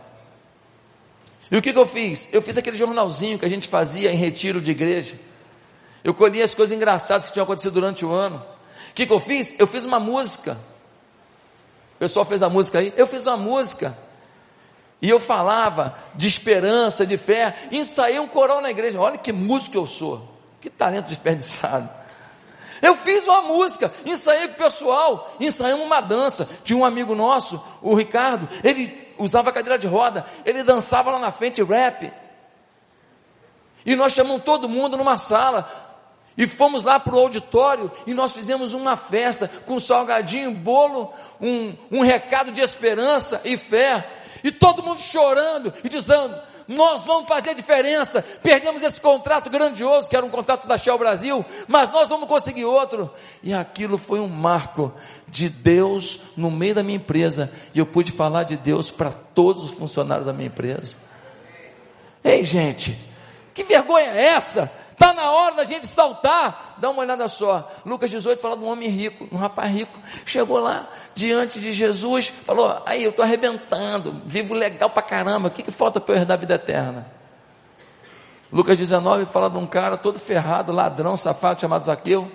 E 1.51 1.57
o 1.57 1.63
que, 1.63 1.73
que 1.73 1.79
eu 1.79 1.87
fiz? 1.87 2.29
Eu 2.33 2.43
fiz 2.43 2.57
aquele 2.57 2.77
jornalzinho 2.77 3.39
que 3.39 3.45
a 3.45 3.49
gente 3.49 3.69
fazia 3.69 4.13
em 4.13 4.17
retiro 4.17 4.61
de 4.61 4.71
igreja. 4.71 5.19
Eu 6.05 6.15
colhi 6.15 6.43
as 6.43 6.55
coisas 6.55 6.77
engraçadas 6.77 7.27
que 7.27 7.33
tinham 7.33 7.45
acontecido 7.45 7.73
durante 7.73 8.05
o 8.05 8.13
ano. 8.13 8.37
O 8.91 8.95
que, 8.95 9.07
que 9.07 9.13
eu 9.13 9.21
fiz? 9.21 9.55
Eu 9.59 9.67
fiz 9.67 9.85
uma 9.85 9.99
música. 9.99 10.59
O 11.97 11.99
pessoal 11.99 12.25
fez 12.25 12.43
a 12.43 12.49
música 12.49 12.79
aí. 12.79 12.93
Eu 12.97 13.07
fiz 13.07 13.27
uma 13.27 13.37
música. 13.37 13.97
E 15.01 15.09
eu 15.09 15.21
falava 15.21 15.97
de 16.15 16.27
esperança, 16.27 17.07
de 17.07 17.17
fé. 17.17 17.57
Ensaiei 17.71 18.19
um 18.19 18.27
coral 18.27 18.61
na 18.61 18.71
igreja. 18.71 19.01
Olha 19.01 19.17
que 19.17 19.33
músico 19.33 19.77
eu 19.77 19.87
sou. 19.87 20.37
Que 20.61 20.69
talento 20.69 21.07
desperdiçado. 21.07 21.89
Eu 22.81 22.97
fiz 22.97 23.27
uma 23.27 23.43
música, 23.43 23.93
ensaiei 24.07 24.49
com 24.49 24.55
o 24.55 24.59
pessoal, 24.59 25.35
ensaiamos 25.41 25.85
uma 25.85 26.01
dança. 26.01 26.49
Tinha 26.65 26.79
um 26.79 26.85
amigo 26.85 27.15
nosso, 27.15 27.63
o 27.83 27.95
Ricardo, 27.95 28.49
ele 28.63 29.13
usava 29.19 29.53
cadeira 29.53 29.79
de 29.79 29.87
roda, 29.87 30.25
ele 30.45 30.63
dançava 30.63 31.11
lá 31.11 31.19
na 31.19 31.33
frente 31.33 31.63
rap. 31.63 32.13
E 33.85 33.97
nós 33.97 34.13
chamamos 34.13 34.45
todo 34.45 34.69
mundo 34.69 34.97
numa 34.97 35.19
sala. 35.19 35.87
E 36.37 36.47
fomos 36.47 36.85
lá 36.85 37.01
para 37.01 37.17
o 37.17 37.19
auditório 37.19 37.91
e 38.07 38.15
nós 38.15 38.31
fizemos 38.31 38.73
uma 38.73 38.97
festa 38.97 39.51
com 39.67 39.81
salgadinho, 39.81 40.53
bolo, 40.53 41.13
um, 41.41 41.75
um 41.91 42.01
recado 42.03 42.53
de 42.53 42.61
esperança 42.61 43.41
e 43.45 43.57
fé. 43.57 44.09
E 44.43 44.51
todo 44.51 44.83
mundo 44.83 45.01
chorando 45.01 45.73
e 45.83 45.89
dizendo: 45.89 46.39
nós 46.69 47.05
vamos 47.07 47.27
fazer 47.27 47.55
diferença. 47.55 48.23
Perdemos 48.43 48.83
esse 48.83 49.01
contrato 49.01 49.49
grandioso, 49.49 50.09
que 50.09 50.15
era 50.15 50.25
um 50.25 50.29
contrato 50.29 50.69
da 50.69 50.77
Shell 50.77 50.99
Brasil, 50.99 51.45
mas 51.67 51.91
nós 51.91 52.11
vamos 52.11 52.29
conseguir 52.29 52.67
outro. 52.67 53.11
E 53.43 53.55
aquilo 53.55 53.97
foi 53.97 54.21
um 54.21 54.29
marco 54.29 54.93
de 55.27 55.49
Deus 55.49 56.21
no 56.37 56.51
meio 56.51 56.75
da 56.75 56.83
minha 56.83 56.97
empresa, 56.97 57.51
e 57.75 57.79
eu 57.79 57.87
pude 57.87 58.13
falar 58.13 58.43
de 58.43 58.57
Deus 58.59 58.91
para 58.91 59.11
todos 59.11 59.65
os 59.65 59.71
funcionários 59.71 60.27
da 60.27 60.33
minha 60.33 60.49
empresa. 60.49 60.99
Ei, 62.23 62.45
gente, 62.45 62.99
que 63.55 63.65
vergonha 63.65 64.11
é 64.11 64.27
essa? 64.27 64.71
Está 64.99 65.13
na 65.13 65.31
hora 65.31 65.55
da 65.55 65.63
gente 65.63 65.87
saltar. 65.87 66.75
Dá 66.77 66.91
uma 66.91 67.03
olhada 67.03 67.29
só. 67.29 67.71
Lucas 67.87 68.11
18 68.11 68.43
fala 68.43 68.57
de 68.57 68.65
um 68.65 68.67
homem 68.69 68.89
rico, 68.89 69.29
um 69.31 69.37
rapaz 69.37 69.73
rico. 69.73 69.97
Chegou 70.27 70.59
lá 70.59 70.89
diante 71.15 71.61
de 71.61 71.71
Jesus, 71.71 72.33
falou: 72.45 72.83
Aí, 72.85 73.05
eu 73.05 73.11
estou 73.11 73.25
arrebentando, 73.25 74.21
vivo 74.27 74.55
legal 74.55 74.91
pra 74.91 75.01
caramba. 75.01 75.47
O 75.47 75.51
que, 75.53 75.63
que 75.63 75.71
falta 75.71 76.01
para 76.01 76.17
eu 76.17 76.19
herdar 76.19 76.37
a 76.37 76.41
vida 76.41 76.55
eterna? 76.57 77.07
Lucas 78.53 78.77
19 78.77 79.27
fala 79.27 79.49
de 79.49 79.57
um 79.57 79.69
cara 79.69 79.97
todo 79.97 80.19
ferrado, 80.19 80.73
ladrão, 80.73 81.17
safado, 81.17 81.61
chamado 81.61 81.85
Zaqueu, 81.85 82.29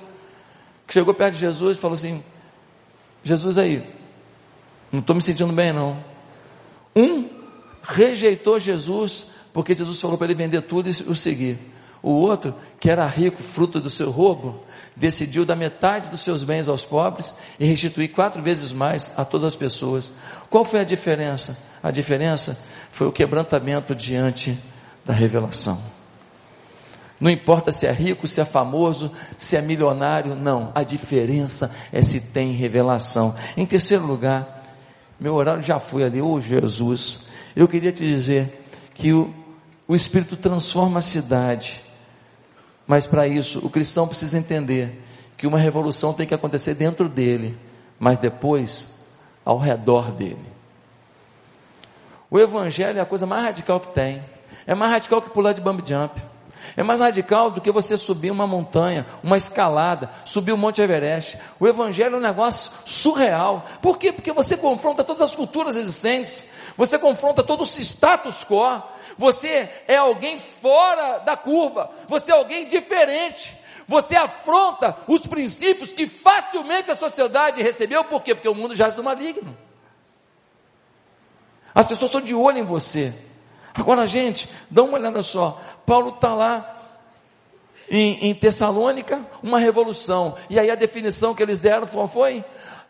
que 0.87 0.93
chegou 0.93 1.13
perto 1.13 1.33
de 1.33 1.41
Jesus 1.41 1.75
e 1.75 1.81
falou 1.81 1.95
assim: 1.95 2.23
Jesus 3.25 3.57
aí, 3.57 3.85
não 4.89 5.01
estou 5.01 5.13
me 5.13 5.21
sentindo 5.21 5.51
bem 5.51 5.73
não. 5.73 6.01
Um 6.95 7.27
rejeitou 7.83 8.57
Jesus, 8.57 9.25
porque 9.51 9.73
Jesus 9.73 9.99
falou 9.99 10.17
para 10.17 10.27
ele 10.27 10.35
vender 10.35 10.61
tudo 10.61 10.87
e 10.87 10.91
o 10.91 11.13
seguir. 11.13 11.72
O 12.03 12.11
outro, 12.11 12.53
que 12.81 12.89
era 12.89 13.07
rico, 13.07 13.41
fruto 13.41 13.79
do 13.79 13.89
seu 13.89 14.11
roubo, 14.11 14.59
decidiu 14.93 15.45
dar 15.45 15.55
metade 15.55 16.09
dos 16.09 16.19
seus 16.19 16.43
bens 16.43 16.67
aos 16.67 16.83
pobres 16.83 17.33
e 17.57 17.65
restituir 17.65 18.09
quatro 18.09 18.41
vezes 18.41 18.73
mais 18.73 19.13
a 19.15 19.23
todas 19.23 19.45
as 19.45 19.55
pessoas. 19.55 20.11
Qual 20.49 20.65
foi 20.65 20.81
a 20.81 20.83
diferença? 20.83 21.57
A 21.81 21.91
diferença 21.91 22.59
foi 22.91 23.07
o 23.07 23.11
quebrantamento 23.11 23.95
diante 23.95 24.59
da 25.05 25.13
revelação. 25.13 25.81
Não 27.21 27.31
importa 27.31 27.71
se 27.71 27.87
é 27.87 27.91
rico, 27.93 28.27
se 28.27 28.41
é 28.41 28.45
famoso, 28.45 29.09
se 29.37 29.55
é 29.55 29.61
milionário, 29.61 30.35
não. 30.35 30.73
A 30.75 30.83
diferença 30.83 31.73
é 31.89 32.03
se 32.03 32.19
tem 32.19 32.51
revelação. 32.51 33.33
Em 33.55 33.65
terceiro 33.65 34.05
lugar, 34.05 34.61
meu 35.17 35.35
horário 35.35 35.63
já 35.63 35.79
foi 35.79 36.03
ali, 36.03 36.21
ô 36.21 36.33
oh, 36.33 36.41
Jesus. 36.41 37.29
Eu 37.55 37.65
queria 37.65 37.93
te 37.93 38.05
dizer 38.05 38.65
que 38.93 39.13
o, 39.13 39.33
o 39.87 39.95
Espírito 39.95 40.35
transforma 40.35 40.99
a 40.99 41.01
cidade 41.01 41.81
mas 42.87 43.07
para 43.07 43.27
isso, 43.27 43.59
o 43.59 43.69
cristão 43.69 44.07
precisa 44.07 44.37
entender 44.37 45.01
que 45.37 45.47
uma 45.47 45.57
revolução 45.57 46.13
tem 46.13 46.27
que 46.27 46.33
acontecer 46.33 46.73
dentro 46.75 47.07
dele, 47.07 47.57
mas 47.99 48.17
depois 48.17 49.01
ao 49.45 49.57
redor 49.57 50.11
dele. 50.11 50.53
O 52.29 52.39
evangelho 52.39 52.97
é 52.97 53.01
a 53.01 53.05
coisa 53.05 53.25
mais 53.25 53.43
radical 53.43 53.79
que 53.79 53.89
tem. 53.89 54.23
É 54.65 54.73
mais 54.73 54.91
radical 54.91 55.21
que 55.21 55.29
pular 55.29 55.53
de 55.53 55.61
bump 55.61 55.87
jump. 55.87 56.19
É 56.75 56.81
mais 56.81 56.99
radical 56.99 57.51
do 57.51 57.61
que 57.61 57.71
você 57.71 57.95
subir 57.95 58.31
uma 58.31 58.47
montanha, 58.47 59.05
uma 59.23 59.37
escalada, 59.37 60.09
subir 60.25 60.51
o 60.51 60.57
Monte 60.57 60.81
Everest. 60.81 61.37
O 61.59 61.67
Evangelho 61.67 62.15
é 62.15 62.17
um 62.17 62.21
negócio 62.21 62.71
surreal. 62.85 63.65
Por 63.81 63.97
quê? 63.97 64.11
Porque 64.11 64.31
você 64.31 64.57
confronta 64.57 65.03
todas 65.03 65.21
as 65.21 65.35
culturas 65.35 65.75
existentes, 65.75 66.45
você 66.75 66.97
confronta 66.97 67.43
todo 67.43 67.61
o 67.61 67.65
status 67.65 68.43
quo, 68.43 68.81
você 69.17 69.69
é 69.87 69.97
alguém 69.97 70.37
fora 70.39 71.19
da 71.19 71.37
curva, 71.37 71.91
você 72.07 72.31
é 72.31 72.35
alguém 72.35 72.67
diferente. 72.67 73.55
Você 73.87 74.15
afronta 74.15 74.97
os 75.07 75.19
princípios 75.27 75.93
que 75.93 76.07
facilmente 76.07 76.89
a 76.89 76.95
sociedade 76.95 77.61
recebeu, 77.61 78.03
por 78.05 78.23
quê? 78.23 78.33
Porque 78.33 78.47
o 78.47 78.55
mundo 78.55 78.75
jaz 78.75 78.95
do 78.95 79.03
maligno. 79.03 79.55
As 81.75 81.87
pessoas 81.87 82.09
estão 82.09 82.21
de 82.21 82.33
olho 82.33 82.59
em 82.59 82.63
você. 82.63 83.13
Agora, 83.73 84.05
gente, 84.05 84.49
dá 84.69 84.83
uma 84.83 84.97
olhada 84.97 85.21
só. 85.21 85.59
Paulo 85.85 86.09
está 86.09 86.33
lá 86.33 86.77
em, 87.89 88.29
em 88.29 88.33
Tessalônica, 88.33 89.25
uma 89.41 89.59
revolução. 89.59 90.35
E 90.49 90.59
aí 90.59 90.69
a 90.69 90.75
definição 90.75 91.33
que 91.33 91.43
eles 91.43 91.59
deram 91.59 91.87
foi, 91.87 92.07
foi 92.07 92.45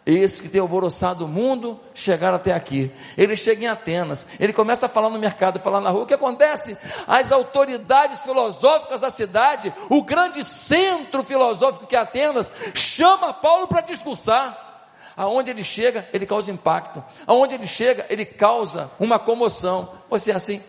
esse 0.05 0.41
que 0.41 0.49
tem 0.49 0.59
alvoroçado 0.59 1.25
o 1.25 1.27
mundo 1.27 1.79
chegar 1.93 2.33
até 2.33 2.53
aqui. 2.53 2.91
Ele 3.17 3.35
chega 3.35 3.63
em 3.63 3.67
Atenas, 3.67 4.27
ele 4.39 4.51
começa 4.51 4.85
a 4.85 4.89
falar 4.89 5.09
no 5.09 5.17
mercado, 5.17 5.59
falar 5.59 5.79
na 5.79 5.89
rua. 5.89 6.03
O 6.03 6.05
que 6.05 6.13
acontece? 6.13 6.77
As 7.07 7.31
autoridades 7.31 8.21
filosóficas 8.23 9.01
da 9.01 9.09
cidade, 9.09 9.73
o 9.89 10.03
grande 10.03 10.43
centro 10.43 11.23
filosófico 11.23 11.87
que 11.87 11.95
é 11.95 11.99
Atenas, 11.99 12.51
chama 12.73 13.33
Paulo 13.33 13.67
para 13.67 13.81
discursar. 13.81 14.71
Aonde 15.15 15.51
ele 15.51 15.63
chega, 15.63 16.09
ele 16.11 16.25
causa 16.25 16.51
impacto. 16.51 17.03
Aonde 17.27 17.53
ele 17.55 17.67
chega, 17.67 18.05
ele 18.09 18.25
causa 18.25 18.89
uma 18.99 19.19
comoção. 19.19 19.89
Você 20.09 20.31
é 20.31 20.35
assim? 20.35 20.61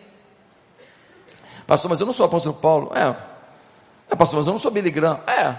Pastor, 1.67 1.89
mas 1.89 1.99
eu 1.99 2.05
não 2.05 2.13
sou 2.13 2.25
apóstolo 2.25 2.55
Paulo. 2.55 2.91
É. 2.95 3.15
é 4.11 4.15
pastor, 4.15 4.37
mas 4.37 4.47
eu 4.47 4.53
não 4.53 4.59
sou 4.59 4.71
Billy 4.71 4.91
Graham. 4.91 5.19
É. 5.27 5.55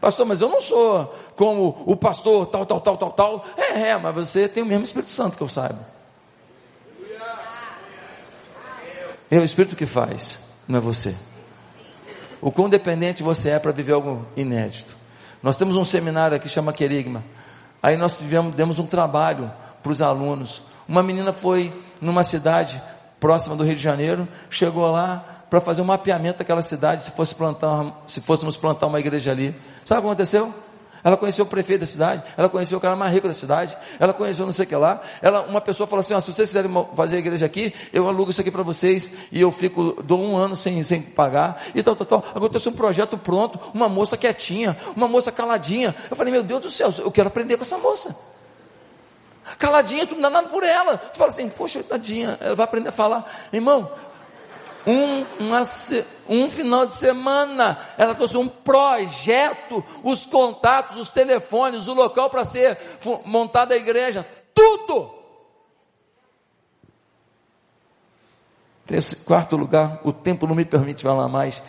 Pastor, 0.00 0.24
mas 0.24 0.40
eu 0.40 0.48
não 0.48 0.60
sou 0.60 1.14
como 1.36 1.82
o 1.86 1.94
pastor 1.94 2.46
tal, 2.46 2.64
tal, 2.64 2.80
tal, 2.80 2.96
tal, 2.96 3.10
tal. 3.12 3.44
É, 3.56 3.90
é, 3.90 3.98
mas 3.98 4.14
você 4.14 4.48
tem 4.48 4.62
o 4.62 4.66
mesmo 4.66 4.84
Espírito 4.84 5.10
Santo 5.10 5.36
que 5.36 5.42
eu 5.42 5.48
saiba. 5.48 6.00
É 9.30 9.38
o 9.38 9.44
Espírito 9.44 9.76
que 9.76 9.86
faz, 9.86 10.40
não 10.66 10.78
é 10.78 10.80
você. 10.80 11.14
O 12.40 12.50
quão 12.50 12.68
dependente 12.68 13.22
você 13.22 13.50
é 13.50 13.58
para 13.58 13.70
viver 13.70 13.92
algo 13.92 14.26
inédito. 14.36 14.96
Nós 15.42 15.58
temos 15.58 15.76
um 15.76 15.84
seminário 15.84 16.36
aqui 16.36 16.48
que 16.48 16.52
chama 16.52 16.72
Querigma. 16.72 17.22
Aí 17.82 17.96
nós 17.96 18.18
tivemos, 18.18 18.54
demos 18.54 18.78
um 18.78 18.86
trabalho 18.86 19.52
para 19.82 19.92
os 19.92 20.02
alunos. 20.02 20.62
Uma 20.88 21.02
menina 21.02 21.32
foi 21.32 21.72
numa 22.00 22.24
cidade 22.24 22.82
próxima 23.20 23.54
do 23.54 23.62
Rio 23.62 23.76
de 23.76 23.82
Janeiro, 23.82 24.26
chegou 24.48 24.90
lá, 24.90 25.39
para 25.50 25.60
fazer 25.60 25.82
um 25.82 25.84
mapeamento 25.84 26.38
daquela 26.38 26.62
cidade, 26.62 27.02
se, 27.02 27.10
fosse 27.10 27.34
plantar, 27.34 28.02
se 28.06 28.20
fôssemos 28.20 28.56
plantar 28.56 28.86
uma 28.86 29.00
igreja 29.00 29.32
ali. 29.32 29.54
Sabe 29.84 29.98
o 29.98 30.02
que 30.02 30.08
aconteceu? 30.08 30.54
Ela 31.02 31.16
conheceu 31.16 31.44
o 31.44 31.48
prefeito 31.48 31.80
da 31.80 31.86
cidade, 31.86 32.22
ela 32.36 32.48
conheceu 32.48 32.76
o 32.76 32.80
cara 32.80 32.94
mais 32.94 33.12
rico 33.12 33.26
da 33.26 33.32
cidade, 33.32 33.76
ela 33.98 34.12
conheceu 34.12 34.44
não 34.44 34.52
sei 34.52 34.66
o 34.66 34.68
que 34.68 34.76
lá. 34.76 35.00
Ela, 35.22 35.42
uma 35.42 35.60
pessoa 35.60 35.86
falou 35.86 36.00
assim: 36.00 36.14
ah, 36.14 36.20
se 36.20 36.32
vocês 36.32 36.48
quiserem 36.48 36.70
fazer 36.94 37.16
a 37.16 37.18
igreja 37.18 37.46
aqui, 37.46 37.74
eu 37.92 38.06
alugo 38.06 38.30
isso 38.30 38.40
aqui 38.40 38.50
para 38.50 38.62
vocês 38.62 39.10
e 39.32 39.40
eu 39.40 39.50
fico, 39.50 40.02
dou 40.02 40.20
um 40.20 40.36
ano 40.36 40.54
sem, 40.54 40.82
sem 40.82 41.00
pagar 41.00 41.62
e 41.74 41.82
tal, 41.82 41.96
tal, 41.96 42.06
tal. 42.06 42.24
Aconteceu 42.34 42.70
um 42.70 42.74
projeto 42.74 43.16
pronto, 43.16 43.58
uma 43.72 43.88
moça 43.88 44.16
quietinha, 44.16 44.76
uma 44.94 45.08
moça 45.08 45.32
caladinha. 45.32 45.94
Eu 46.10 46.16
falei: 46.16 46.32
meu 46.32 46.42
Deus 46.42 46.60
do 46.60 46.70
céu, 46.70 46.92
eu 46.98 47.10
quero 47.10 47.28
aprender 47.28 47.56
com 47.56 47.62
essa 47.62 47.78
moça. 47.78 48.14
Caladinha, 49.58 50.06
tudo 50.06 50.20
danado 50.20 50.48
por 50.48 50.62
ela. 50.62 50.98
Tu 50.98 51.16
fala 51.16 51.30
assim: 51.30 51.48
poxa, 51.48 51.82
tadinha, 51.82 52.36
ela 52.40 52.54
vai 52.54 52.64
aprender 52.64 52.90
a 52.90 52.92
falar. 52.92 53.48
Irmão, 53.52 53.90
um, 54.90 55.46
uma, 55.46 55.62
um 56.28 56.50
final 56.50 56.84
de 56.84 56.92
semana, 56.92 57.78
ela 57.96 58.14
trouxe 58.14 58.36
um 58.36 58.48
projeto, 58.48 59.84
os 60.02 60.26
contatos, 60.26 60.98
os 60.98 61.08
telefones, 61.08 61.86
o 61.86 61.94
local 61.94 62.28
para 62.28 62.44
ser 62.44 62.76
montada 63.24 63.74
a 63.74 63.76
igreja, 63.76 64.26
tudo. 64.54 65.14
Esse 68.90 69.16
quarto 69.16 69.56
lugar, 69.56 70.00
o 70.02 70.12
tempo 70.12 70.46
não 70.46 70.54
me 70.54 70.64
permite 70.64 71.04
falar 71.04 71.28
mais. 71.28 71.62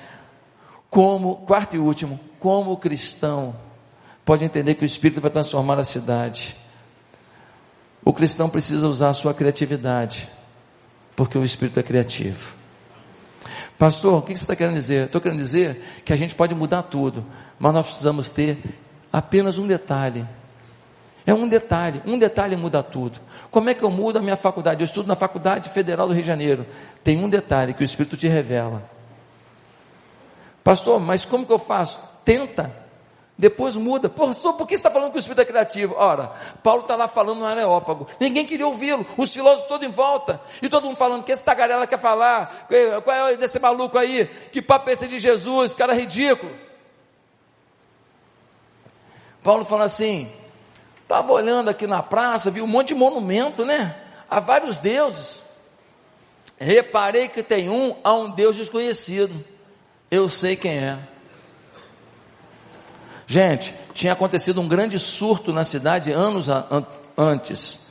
Como, 0.90 1.38
quarto 1.46 1.76
e 1.76 1.80
último, 1.80 2.20
como 2.40 2.76
cristão 2.78 3.56
pode 4.26 4.44
entender 4.44 4.76
que 4.76 4.84
o 4.84 4.86
Espírito 4.86 5.22
vai 5.22 5.30
transformar 5.30 5.78
a 5.78 5.84
cidade. 5.84 6.56
O 8.04 8.12
cristão 8.12 8.50
precisa 8.50 8.88
usar 8.88 9.10
a 9.10 9.14
sua 9.14 9.34
criatividade, 9.34 10.28
porque 11.16 11.38
o 11.38 11.44
Espírito 11.44 11.80
é 11.80 11.84
criativo. 11.84 12.61
Pastor, 13.82 14.20
o 14.20 14.22
que 14.22 14.38
você 14.38 14.44
está 14.44 14.56
querendo 14.56 14.76
dizer? 14.76 15.06
Estou 15.06 15.20
querendo 15.20 15.40
dizer 15.40 16.04
que 16.06 16.14
a 16.14 16.16
gente 16.16 16.36
pode 16.36 16.54
mudar 16.54 16.84
tudo, 16.84 17.26
mas 17.58 17.74
nós 17.74 17.84
precisamos 17.88 18.30
ter 18.30 18.60
apenas 19.12 19.58
um 19.58 19.66
detalhe. 19.66 20.24
É 21.26 21.34
um 21.34 21.48
detalhe, 21.48 22.00
um 22.06 22.20
detalhe 22.20 22.56
muda 22.56 22.84
tudo. 22.84 23.20
Como 23.50 23.72
é 23.72 23.74
que 23.74 23.82
eu 23.82 23.90
mudo 23.90 24.20
a 24.20 24.22
minha 24.22 24.38
faculdade? 24.38 24.82
Eu 24.82 24.86
estudo 24.86 25.08
na 25.08 25.16
Faculdade 25.16 25.72
Federal 25.72 26.08
do 26.08 26.14
Rio 26.14 26.22
de 26.22 26.28
Janeiro. 26.28 26.64
Tem 27.04 27.18
um 27.18 27.28
detalhe 27.28 27.74
que 27.74 27.82
o 27.82 27.84
Espírito 27.84 28.16
te 28.16 28.28
revela. 28.28 28.88
Pastor, 30.64 31.00
mas 31.00 31.26
como 31.26 31.44
que 31.44 31.52
eu 31.52 31.58
faço? 31.58 32.00
Tenta. 32.24 32.72
Depois 33.42 33.76
muda. 33.76 34.08
Pastor, 34.08 34.54
por 34.54 34.68
que 34.68 34.76
está 34.76 34.92
falando 34.92 35.10
que 35.10 35.18
o 35.18 35.20
Espírito 35.20 35.42
é 35.42 35.46
criativo? 35.46 35.96
Ora, 35.98 36.32
Paulo 36.62 36.84
está 36.84 36.96
lá 36.96 37.08
falando 37.08 37.40
no 37.40 37.46
Areópago. 37.48 38.08
Ninguém 38.20 38.46
queria 38.46 38.68
ouvi-lo. 38.68 39.04
Os 39.18 39.34
filósofos 39.34 39.68
todos 39.68 39.88
em 39.88 39.90
volta. 39.90 40.40
E 40.62 40.70
todo 40.70 40.86
mundo 40.86 40.96
falando 40.96 41.24
que 41.24 41.32
esse 41.32 41.42
tagarela 41.42 41.88
quer 41.88 41.98
falar. 41.98 42.68
Qual 43.04 43.16
é 43.30 43.36
desse 43.38 43.58
maluco 43.58 43.98
aí? 43.98 44.28
Que 44.52 44.62
papo 44.62 44.92
é 44.92 44.94
esse 44.94 45.08
de 45.08 45.18
Jesus? 45.18 45.74
Cara 45.74 45.96
ridículo. 45.96 46.56
Paulo 49.42 49.66
fala 49.66 49.86
assim: 49.86 50.32
estava 51.02 51.34
olhando 51.34 51.68
aqui 51.68 51.88
na 51.88 52.04
praça, 52.04 52.52
vi 52.52 52.62
um 52.62 52.68
monte 52.68 52.90
de 52.90 52.94
monumento, 52.94 53.66
né? 53.66 53.96
A 54.30 54.40
vários 54.40 54.78
deuses. 54.78 55.42
Reparei 56.60 57.28
que 57.28 57.42
tem 57.42 57.70
um 57.70 57.96
a 58.04 58.14
um 58.14 58.30
Deus 58.30 58.56
desconhecido. 58.56 59.44
Eu 60.12 60.30
sei 60.30 60.56
quem 60.56 60.78
é. 60.78 61.00
Gente, 63.32 63.74
tinha 63.94 64.12
acontecido 64.12 64.60
um 64.60 64.68
grande 64.68 65.00
surto 65.00 65.54
na 65.54 65.64
cidade 65.64 66.12
anos 66.12 66.48
antes. 67.18 67.88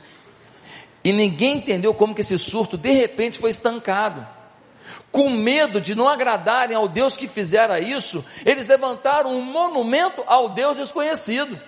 E 1.03 1.11
ninguém 1.11 1.57
entendeu 1.57 1.95
como 1.95 2.13
que 2.13 2.21
esse 2.21 2.37
surto 2.37 2.77
de 2.77 2.91
repente 2.91 3.39
foi 3.39 3.49
estancado. 3.49 4.23
Com 5.11 5.31
medo 5.31 5.81
de 5.81 5.95
não 5.95 6.07
agradarem 6.07 6.77
ao 6.77 6.87
Deus 6.87 7.17
que 7.17 7.27
fizera 7.27 7.79
isso, 7.79 8.23
eles 8.45 8.67
levantaram 8.67 9.35
um 9.35 9.41
monumento 9.41 10.23
ao 10.27 10.49
Deus 10.49 10.77
desconhecido. 10.77 11.59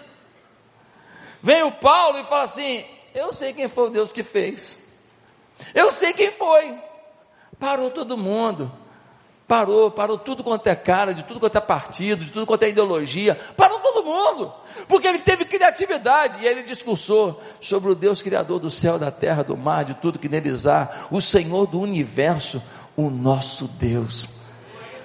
Vem 1.41 1.63
o 1.63 1.71
Paulo 1.71 2.19
e 2.19 2.25
fala 2.25 2.43
assim: 2.43 2.86
Eu 3.12 3.33
sei 3.33 3.53
quem 3.53 3.67
foi 3.67 3.88
o 3.88 3.89
Deus 3.89 4.12
que 4.12 4.21
fez. 4.21 4.77
Eu 5.73 5.89
sei 5.89 6.13
quem 6.13 6.29
foi. 6.29 6.77
Parou 7.59 7.89
todo 7.89 8.19
mundo. 8.19 8.71
Parou, 9.47 9.91
parou 9.91 10.17
tudo 10.17 10.43
quanto 10.43 10.67
é 10.67 10.75
cara, 10.75 11.13
de 11.13 11.23
tudo 11.23 11.39
quanto 11.39 11.58
é 11.58 11.62
partido, 11.62 12.23
de 12.23 12.32
tudo 12.32 12.45
quanto 12.45 12.63
é 12.63 12.69
ideologia, 12.69 13.38
parou 13.58 13.77
todo 13.79 14.06
mundo, 14.06 14.53
porque 14.88 15.06
ele 15.06 15.19
teve 15.19 15.43
criatividade 15.43 16.41
e 16.41 16.47
ele 16.47 16.63
discursou 16.63 17.41
sobre 17.60 17.91
o 17.91 17.95
Deus 17.95 18.21
Criador 18.21 18.60
do 18.60 18.69
céu, 18.69 18.97
da 18.97 19.12
terra, 19.12 19.43
do 19.43 19.58
mar, 19.58 19.84
de 19.84 19.95
tudo 19.95 20.17
que 20.17 20.29
neles 20.29 20.65
há, 20.65 21.08
o 21.12 21.21
Senhor 21.21 21.67
do 21.67 21.79
universo, 21.79 22.63
o 22.95 23.10
nosso 23.10 23.67
Deus. 23.67 24.29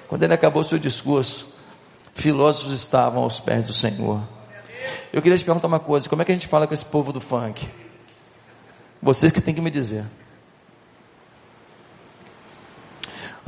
Quando 0.07 0.23
ele 0.23 0.35
acabou 0.35 0.63
seu 0.63 0.79
discurso, 0.79 1.53
filósofos 2.15 2.73
estavam 2.73 3.25
aos 3.25 3.41
pés 3.41 3.65
do 3.65 3.73
Senhor. 3.73 4.23
Eu 5.13 5.21
queria 5.21 5.37
te 5.37 5.45
perguntar 5.45 5.67
uma 5.67 5.81
coisa: 5.81 6.09
como 6.09 6.23
é 6.23 6.25
que 6.25 6.33
a 6.33 6.35
gente 6.35 6.47
fala 6.47 6.67
com 6.67 6.75
esse 6.75 6.85
povo 6.85 7.13
do 7.13 7.21
funk? 7.21 7.69
Vocês 9.03 9.33
que 9.33 9.41
têm 9.41 9.55
que 9.55 9.61
me 9.61 9.71
dizer. 9.71 10.05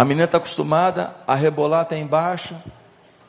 A 0.00 0.04
menina 0.06 0.24
está 0.24 0.38
acostumada 0.38 1.14
a 1.26 1.34
rebolar 1.34 1.82
até 1.82 1.98
embaixo, 1.98 2.56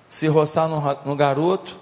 se 0.07 0.25
roçar 0.29 0.69
no, 0.69 0.79
no 1.03 1.17
garoto, 1.17 1.77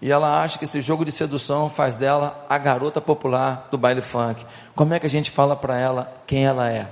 e 0.00 0.10
ela 0.10 0.42
acha 0.42 0.58
que 0.58 0.64
esse 0.64 0.80
jogo 0.80 1.04
de 1.04 1.12
sedução 1.12 1.68
faz 1.68 1.96
dela 1.96 2.44
a 2.48 2.58
garota 2.58 3.00
popular 3.00 3.68
do 3.70 3.78
baile 3.78 4.02
funk. 4.02 4.44
Como 4.74 4.94
é 4.94 4.98
que 4.98 5.06
a 5.06 5.08
gente 5.08 5.30
fala 5.30 5.54
para 5.54 5.78
ela 5.78 6.12
quem 6.26 6.44
ela 6.44 6.68
é? 6.68 6.90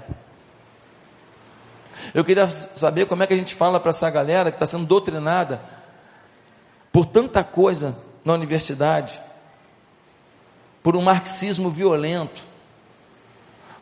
Eu 2.15 2.25
queria 2.25 2.49
saber 2.49 3.07
como 3.07 3.25
é 3.25 3.27
que 3.27 3.35
a 3.35 3.37
gente 3.37 3.57
fala 3.57 3.81
para 3.81 3.91
essa 3.91 4.09
galera 4.09 4.53
que 4.53 4.55
está 4.55 4.65
sendo 4.65 4.87
doutrinada 4.87 5.61
por 6.93 7.05
tanta 7.05 7.43
coisa 7.43 7.99
na 8.25 8.33
universidade, 8.33 9.21
por 10.85 10.97
um 10.97 11.03
marxismo 11.03 11.69
violento, 11.69 12.47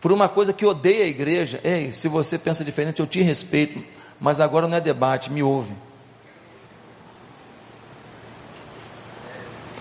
por 0.00 0.12
uma 0.12 0.28
coisa 0.28 0.52
que 0.52 0.64
odeia 0.64 1.04
a 1.04 1.08
igreja. 1.08 1.60
Ei, 1.64 1.92
se 1.92 2.08
você 2.08 2.38
pensa 2.38 2.64
diferente, 2.64 3.00
eu 3.00 3.06
te 3.06 3.20
respeito, 3.20 3.82
mas 4.20 4.40
agora 4.40 4.68
não 4.68 4.76
é 4.76 4.80
debate, 4.80 5.30
me 5.30 5.42
ouve. 5.42 5.74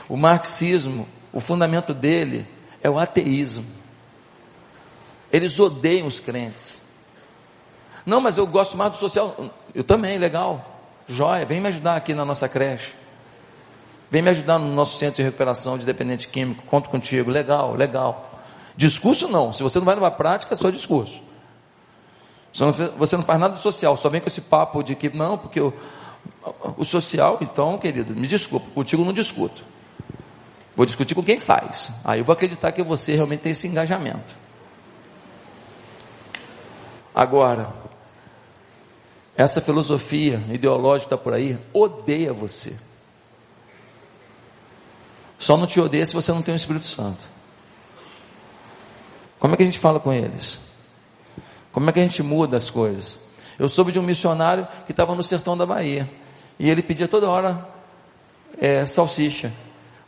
O 0.09 0.15
marxismo, 0.15 1.07
o 1.33 1.39
fundamento 1.39 1.93
dele 1.93 2.47
é 2.81 2.89
o 2.89 2.97
ateísmo. 2.97 3.65
Eles 5.31 5.59
odeiam 5.59 6.07
os 6.07 6.19
crentes. 6.19 6.81
Não, 8.05 8.21
mas 8.21 8.37
eu 8.37 8.47
gosto 8.47 8.77
mais 8.77 8.91
do 8.93 8.97
social. 8.97 9.35
Eu 9.75 9.83
também, 9.83 10.17
legal. 10.17 10.79
Joia, 11.07 11.45
vem 11.45 11.59
me 11.59 11.67
ajudar 11.67 11.97
aqui 11.97 12.13
na 12.13 12.23
nossa 12.23 12.47
creche. 12.47 12.93
Vem 14.09 14.21
me 14.21 14.29
ajudar 14.29 14.57
no 14.57 14.73
nosso 14.73 14.97
centro 14.97 15.17
de 15.17 15.23
recuperação 15.23 15.77
de 15.77 15.85
dependente 15.85 16.27
químico. 16.29 16.63
Conto 16.63 16.89
contigo. 16.89 17.29
Legal, 17.29 17.73
legal. 17.75 18.36
Discurso 18.77 19.27
não. 19.27 19.51
Se 19.51 19.63
você 19.63 19.79
não 19.79 19.85
vai 19.85 19.95
numa 19.95 20.11
prática, 20.11 20.53
é 20.53 20.55
só 20.55 20.69
discurso. 20.69 21.19
Você 22.97 23.17
não 23.17 23.23
faz 23.23 23.39
nada 23.39 23.55
social, 23.57 23.97
só 23.97 24.07
vem 24.07 24.21
com 24.21 24.27
esse 24.27 24.41
papo 24.41 24.81
de 24.81 24.95
que 24.95 25.09
não, 25.09 25.37
porque 25.37 25.59
o, 25.59 25.73
o 26.77 26.85
social, 26.85 27.37
então, 27.41 27.77
querido, 27.77 28.15
me 28.15 28.27
desculpa, 28.27 28.67
contigo 28.73 29.03
não 29.03 29.13
discuto. 29.13 29.63
Vou 30.75 30.85
discutir 30.85 31.15
com 31.15 31.23
quem 31.23 31.39
faz. 31.39 31.91
Aí 32.05 32.19
eu 32.19 32.25
vou 32.25 32.33
acreditar 32.33 32.71
que 32.71 32.83
você 32.83 33.15
realmente 33.15 33.41
tem 33.41 33.51
esse 33.51 33.67
engajamento. 33.67 34.35
Agora, 37.13 37.73
essa 39.35 39.59
filosofia 39.59 40.43
ideológica 40.51 41.15
está 41.15 41.17
por 41.17 41.33
aí, 41.33 41.57
odeia 41.73 42.31
você. 42.31 42.75
Só 45.39 45.57
não 45.57 45.67
te 45.67 45.79
odeia 45.79 46.05
se 46.05 46.13
você 46.13 46.31
não 46.31 46.41
tem 46.41 46.53
o 46.53 46.55
Espírito 46.55 46.85
Santo. 46.85 47.36
Como 49.39 49.53
é 49.53 49.57
que 49.57 49.63
a 49.63 49.65
gente 49.65 49.79
fala 49.79 49.99
com 49.99 50.11
eles? 50.11 50.59
Como 51.71 51.89
é 51.89 51.93
que 51.93 51.99
a 51.99 52.03
gente 52.03 52.23
muda 52.23 52.57
as 52.57 52.69
coisas? 52.69 53.19
Eu 53.59 53.69
soube 53.69 53.91
de 53.91 53.99
um 53.99 54.03
missionário 54.03 54.67
que 54.85 54.91
estava 54.91 55.13
no 55.15 55.23
sertão 55.23 55.57
da 55.57 55.65
Bahia 55.65 56.09
e 56.59 56.69
ele 56.69 56.81
pedia 56.81 57.07
toda 57.07 57.29
hora 57.29 57.67
é, 58.59 58.85
salsicha 58.85 59.51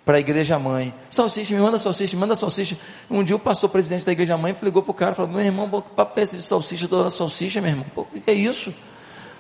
para 0.06 0.18
a 0.18 0.20
igreja 0.20 0.58
mãe. 0.58 0.94
Salsicha, 1.10 1.54
me 1.54 1.62
manda 1.62 1.78
salsicha, 1.78 2.16
me 2.16 2.22
manda 2.22 2.36
salsicha. 2.36 2.78
Um 3.10 3.24
dia 3.24 3.36
o 3.36 3.40
pastor 3.40 3.70
presidente 3.70 4.06
da 4.06 4.12
igreja 4.12 4.36
mãe 4.38 4.56
ligou 4.62 4.82
para 4.82 4.92
o 4.92 4.94
cara 4.94 5.12
e 5.12 5.16
falou: 5.16 5.32
Meu 5.32 5.42
irmão, 5.42 5.70
que 5.82 5.90
papo 5.92 6.20
é 6.20 6.24
esse 6.24 6.38
de 6.38 6.44
salsicha, 6.44 6.88
toda 6.88 7.02
hora 7.02 7.12
salsicha, 7.12 7.62
meu 7.62 7.72
irmão? 7.72 7.86
o 7.96 8.06
que 8.06 8.30
é 8.30 8.34
isso? 8.34 8.74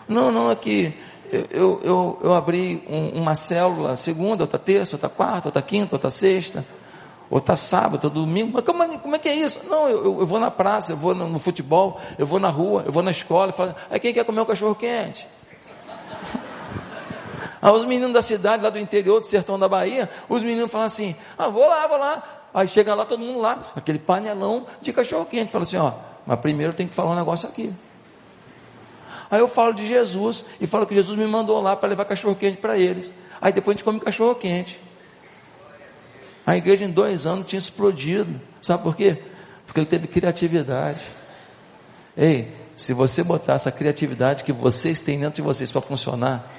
Não, 0.08 0.32
não. 0.32 0.52
É 0.52 0.58
eu, 1.52 1.80
eu, 1.84 2.20
eu, 2.24 2.34
abri 2.34 2.84
um, 2.90 3.22
uma 3.22 3.36
célula 3.36 3.96
segunda, 3.96 4.44
outra 4.44 4.58
terça, 4.58 4.96
outra 4.96 5.10
quarta, 5.10 5.48
outra 5.48 5.62
quinta, 5.62 5.96
outra 5.96 6.10
sexta 6.10 6.64
ou 7.30 7.38
está 7.38 7.56
sábado, 7.56 8.06
ou 8.06 8.10
domingo, 8.10 8.52
mas 8.54 8.64
como, 8.64 9.00
como, 9.00 9.16
é 9.16 9.20
que 9.20 9.30
é 9.30 9.36
isso? 9.36 9.60
Não, 9.70 9.88
eu, 9.88 10.20
eu, 10.20 10.26
vou 10.26 10.40
na 10.40 10.50
praça, 10.50 10.94
eu 10.94 10.98
vou 10.98 11.14
no, 11.14 11.30
no, 11.30 11.40
futebol, 11.40 12.00
eu 12.18 12.26
vou 12.26 12.40
na 12.40 12.50
rua, 12.50 12.84
eu 12.86 12.92
vou 12.92 13.04
na 13.04 13.12
escola, 13.12 13.52
falo, 13.52 13.76
aí 13.90 14.00
quem 14.00 14.14
quer 14.14 14.26
comer 14.26 14.42
um 14.42 14.46
cachorro 14.46 14.74
quente? 14.74 15.28
Aí 17.62 17.72
os 17.72 17.86
meninos 17.86 18.14
da 18.14 18.22
cidade, 18.22 18.64
lá 18.64 18.70
do 18.72 18.80
interior, 18.80 19.20
do 19.20 19.28
sertão 19.28 19.60
da 19.60 19.70
Bahia, 19.70 20.10
os 20.28 20.42
meninos 20.42 20.72
falam 20.72 20.88
assim, 20.88 21.16
ah, 21.38 21.50
vou 21.50 21.68
lá, 21.68 21.86
vou 21.88 21.98
lá. 21.98 22.24
Aí 22.52 22.68
chega 22.68 22.96
lá, 22.96 23.06
todo 23.06 23.20
mundo 23.20 23.40
lá, 23.40 23.60
aquele 23.76 24.00
panelão 24.00 24.66
de 24.82 24.92
cachorro 24.92 25.26
quente, 25.26 25.52
fala 25.52 25.64
assim, 25.64 25.78
ó, 25.78 25.94
mas 26.26 26.40
primeiro 26.40 26.74
tem 26.74 26.88
que 26.88 26.96
falar 26.96 27.12
um 27.12 27.16
negócio 27.16 27.48
aqui. 27.48 27.72
Aí 29.30 29.40
eu 29.40 29.48
falo 29.48 29.72
de 29.74 29.88
Jesus, 29.88 30.44
e 30.60 30.66
falo 30.66 30.88
que 30.88 30.96
Jesus 30.96 31.16
me 31.16 31.28
mandou 31.28 31.62
lá 31.62 31.76
para 31.76 31.90
levar 31.90 32.06
cachorro 32.06 32.36
quente 32.36 32.58
para 32.58 32.76
eles. 32.76 33.14
Aí 33.40 33.54
depois 33.54 33.76
a 33.76 33.78
gente 33.78 33.84
come 33.84 34.00
cachorro 34.00 34.34
quente. 34.34 34.89
A 36.50 36.58
igreja 36.58 36.84
em 36.84 36.90
dois 36.90 37.28
anos 37.28 37.46
tinha 37.46 37.60
explodido. 37.60 38.42
Sabe 38.60 38.82
por 38.82 38.96
quê? 38.96 39.22
Porque 39.68 39.82
ele 39.82 39.86
teve 39.86 40.08
criatividade. 40.08 41.00
Ei, 42.18 42.52
se 42.76 42.92
você 42.92 43.24
botar 43.24 43.54
essa 43.54 43.72
criatividade 43.72 44.44
que 44.44 44.52
vocês 44.52 45.00
têm 45.00 45.20
dentro 45.20 45.36
de 45.36 45.42
vocês 45.44 45.70
para 45.70 45.80
funcionar, 45.80 46.52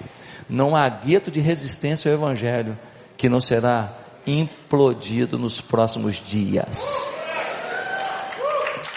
não 0.48 0.76
há 0.76 0.88
gueto 0.88 1.28
de 1.28 1.40
resistência 1.40 2.08
ao 2.08 2.16
Evangelho 2.16 2.78
que 3.16 3.28
não 3.28 3.40
será 3.40 3.92
implodido 4.24 5.36
nos 5.36 5.60
próximos 5.60 6.24
dias. 6.24 7.10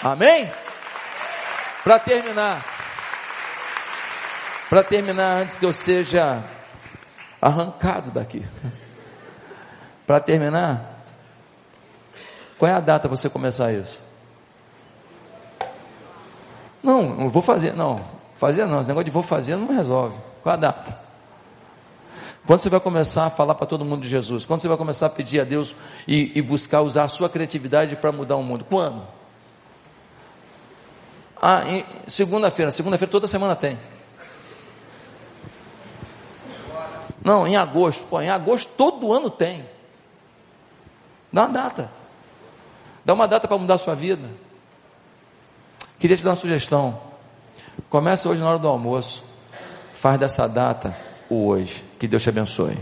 Amém? 0.03 0.47
Para 1.83 1.97
terminar, 1.97 2.63
para 4.69 4.83
terminar, 4.83 5.41
antes 5.41 5.57
que 5.57 5.65
eu 5.65 5.73
seja 5.73 6.43
arrancado 7.41 8.11
daqui, 8.11 8.45
para 10.05 10.19
terminar, 10.19 11.03
qual 12.57 12.69
é 12.69 12.73
a 12.73 12.79
data 12.79 13.07
para 13.07 13.15
você 13.15 13.29
começar 13.29 13.73
isso? 13.73 14.01
Não, 16.81 17.01
não 17.01 17.29
vou 17.29 17.41
fazer, 17.41 17.73
não, 17.73 18.03
fazer 18.35 18.65
não, 18.65 18.81
esse 18.81 18.89
negócio 18.89 19.05
de 19.05 19.11
vou 19.11 19.23
fazer 19.23 19.55
não 19.55 19.73
resolve. 19.73 20.15
Qual 20.41 20.53
a 20.53 20.57
data? 20.57 21.03
Quando 22.45 22.59
você 22.59 22.69
vai 22.69 22.79
começar 22.79 23.25
a 23.25 23.29
falar 23.29 23.55
para 23.55 23.65
todo 23.65 23.85
mundo 23.85 24.01
de 24.01 24.09
Jesus? 24.09 24.45
Quando 24.45 24.59
você 24.59 24.67
vai 24.67 24.75
começar 24.75 25.05
a 25.05 25.09
pedir 25.09 25.39
a 25.39 25.45
Deus 25.45 25.73
e, 26.05 26.37
e 26.37 26.41
buscar 26.41 26.81
usar 26.81 27.03
a 27.03 27.07
sua 27.07 27.29
criatividade 27.29 27.95
para 27.95 28.11
mudar 28.11 28.35
o 28.35 28.43
mundo? 28.43 28.65
Quando? 28.65 29.01
Ah, 31.41 31.61
segunda-feira. 32.05 32.69
Segunda-feira 32.69 33.09
toda 33.09 33.27
semana 33.27 33.55
tem. 33.55 33.79
Não, 37.23 37.47
em 37.47 37.55
agosto. 37.55 38.03
Pô, 38.09 38.21
em 38.21 38.29
agosto 38.29 38.69
todo 38.75 39.13
ano 39.13 39.29
tem. 39.29 39.65
Dá 41.33 41.41
uma 41.41 41.49
data. 41.49 41.89
Dá 43.03 43.13
uma 43.13 43.27
data 43.27 43.47
para 43.47 43.57
mudar 43.57 43.73
a 43.73 43.77
sua 43.79 43.95
vida. 43.95 44.29
Queria 45.99 46.15
te 46.15 46.23
dar 46.23 46.29
uma 46.29 46.35
sugestão. 46.35 47.01
Começa 47.89 48.29
hoje 48.29 48.39
na 48.39 48.49
hora 48.49 48.59
do 48.59 48.67
almoço. 48.67 49.23
Faz 49.93 50.19
dessa 50.19 50.47
data 50.47 50.95
o 51.27 51.47
hoje. 51.47 51.83
Que 51.97 52.07
Deus 52.07 52.21
te 52.21 52.29
abençoe. 52.29 52.77